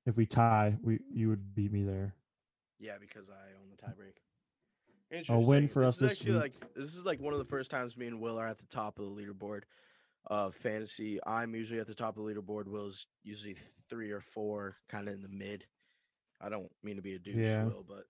[0.06, 2.16] If we tie, we you would beat me there.
[2.80, 4.18] Yeah, because I own the tiebreak.
[5.30, 5.68] A win Interesting.
[5.68, 6.42] for us is this actually week.
[6.42, 8.66] like this is like one of the first times me and Will are at the
[8.66, 9.64] top of the leaderboard
[10.28, 11.20] of fantasy.
[11.26, 12.68] I'm usually at the top of the leaderboard.
[12.68, 13.56] Will's usually
[13.90, 15.66] three or four, kind of in the mid.
[16.42, 17.66] I don't mean to be a douche, Yeah.
[17.66, 18.06] Will, but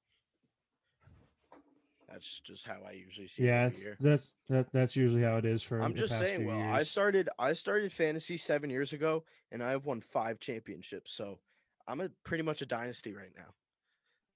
[2.09, 3.97] that's just how I usually see Yeah, it it's, every year.
[3.99, 5.81] that's that that's usually how it is for.
[5.81, 6.61] I'm just saying, few Will.
[6.61, 11.13] I started I started fantasy seven years ago, and I've won five championships.
[11.13, 11.39] So
[11.87, 13.53] I'm a pretty much a dynasty right now.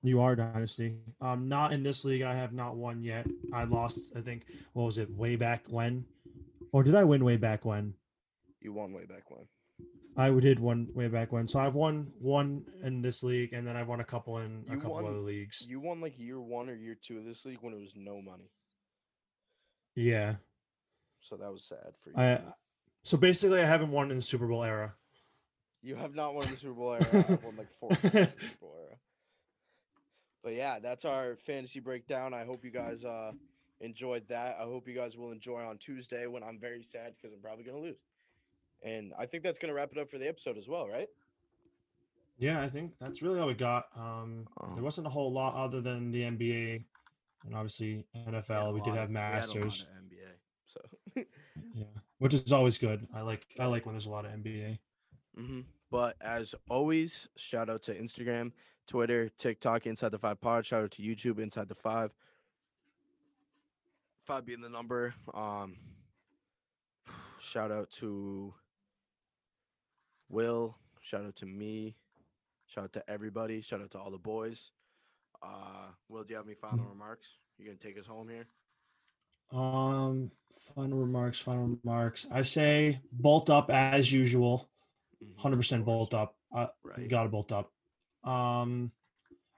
[0.04, 0.98] You are dynasty.
[1.22, 2.22] Um, not in this league.
[2.22, 3.28] I have not won yet.
[3.54, 4.12] I lost.
[4.16, 4.46] I think.
[4.74, 5.10] What was it?
[5.12, 6.06] Way back when,
[6.72, 7.94] or did I win way back when?
[8.62, 9.48] You won way back when.
[10.18, 11.48] I did one way back when.
[11.48, 14.74] So I've won one in this league, and then I've won a couple in a
[14.74, 15.66] You couple won- other leagues.
[15.68, 18.22] You won like year one or year two of this league when it was no
[18.22, 18.50] money.
[19.96, 20.36] Yeah.
[21.22, 22.16] So that was sad for you.
[22.18, 22.42] I.
[23.04, 24.96] So basically, I haven't won in the Super Bowl era.
[25.84, 27.06] You have not won the Super Bowl era.
[27.14, 28.96] I've won like four times in the Super Bowl era.
[30.44, 32.34] But yeah, that's our fantasy breakdown.
[32.34, 33.32] I hope you guys uh
[33.82, 34.58] enjoyed that.
[34.60, 37.64] I hope you guys will enjoy on Tuesday when I'm very sad because I'm probably
[37.64, 37.98] going to lose.
[38.84, 41.08] And I think that's going to wrap it up for the episode as well, right?
[42.38, 43.86] Yeah, I think that's really all we got.
[43.96, 46.84] Um, there wasn't a whole lot other than the NBA
[47.46, 48.74] and obviously NFL.
[48.74, 49.88] We, did have Masters.
[50.04, 50.34] NBA.
[50.68, 50.82] So
[51.74, 51.86] yeah,
[52.20, 53.08] which is always good.
[53.16, 54.78] I like I like when there's a lot of NBA.
[55.36, 58.52] hmm But as always, shout out to Instagram,
[58.88, 60.66] Twitter, TikTok, Inside the Five Pod.
[60.66, 62.12] Shout out to YouTube, Inside the Five.
[64.28, 65.14] Five being the number.
[65.34, 65.78] Um,
[67.40, 68.54] shout out to
[70.28, 70.76] Will.
[71.00, 71.96] Shout out to me.
[72.66, 73.62] Shout out to everybody.
[73.62, 74.72] Shout out to all the boys.
[75.42, 77.38] Uh, Will, do you have any final remarks?
[77.58, 78.48] You gonna take us home here?
[79.58, 80.30] Um,
[80.76, 81.40] final remarks.
[81.40, 82.28] Final remarks.
[82.30, 84.70] I say bolt up as usual.
[85.38, 86.36] Hundred percent bolt up.
[86.54, 86.68] Uh,
[86.98, 87.72] You got to bolt up.
[88.30, 88.92] Um,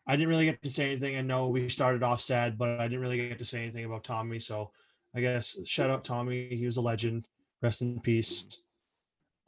[0.10, 1.18] I didn't really get to say anything.
[1.18, 4.04] I know we started off sad, but I didn't really get to say anything about
[4.04, 4.40] Tommy.
[4.40, 4.72] So
[5.14, 6.48] I guess shout out Tommy.
[6.50, 7.28] He was a legend.
[7.62, 8.58] Rest in peace.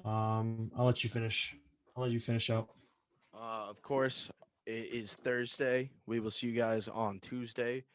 [0.06, 1.56] Um, I'll let you finish.
[1.98, 2.70] I'll let you finish out.
[3.34, 4.30] Uh, of course,
[4.68, 5.90] it is Thursday.
[6.06, 7.86] We will see you guys on Tuesday,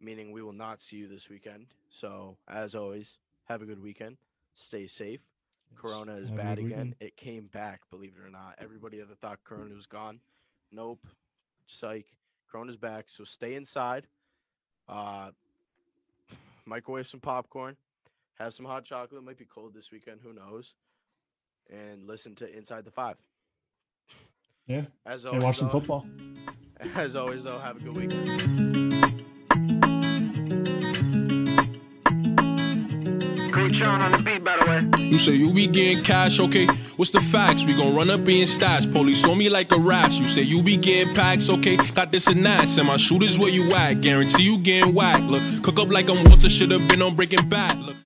[0.00, 1.66] meaning we will not see you this weekend.
[1.90, 4.16] So, as always, have a good weekend.
[4.54, 5.30] Stay safe.
[5.76, 6.68] Corona is Have bad again.
[6.70, 6.94] weekend.
[6.98, 8.56] It came back, believe it or not.
[8.58, 10.18] Everybody that thought Corona was gone,
[10.72, 11.06] nope.
[11.66, 12.06] Psych.
[12.50, 13.06] Corona's back.
[13.08, 14.06] So stay inside.
[14.88, 15.30] Uh,
[16.64, 17.76] microwave some popcorn.
[18.38, 19.20] Have some hot chocolate.
[19.20, 20.20] It Might be cold this weekend.
[20.22, 20.74] Who knows?
[21.70, 23.16] And listen to Inside the Five.
[24.66, 24.82] Yeah.
[25.04, 26.06] As And always, watch some football.
[26.94, 28.65] As always, though, have a good weekend.
[33.76, 35.04] Sean on the beat, by the way.
[35.04, 36.66] You say you be getting cash, okay?
[36.96, 37.64] What's the facts?
[37.64, 38.90] We gon' run up in stats.
[38.90, 40.18] Police on me like a rash.
[40.18, 41.76] You say you be getting packs, okay?
[41.94, 42.68] Got this and that.
[42.68, 44.00] Send my shooters where you at.
[44.00, 45.24] Guarantee you getting whacked.
[45.24, 46.48] Look, cook up like I'm Walter.
[46.48, 47.78] Should've been on Breaking Bad.
[47.80, 48.05] Look.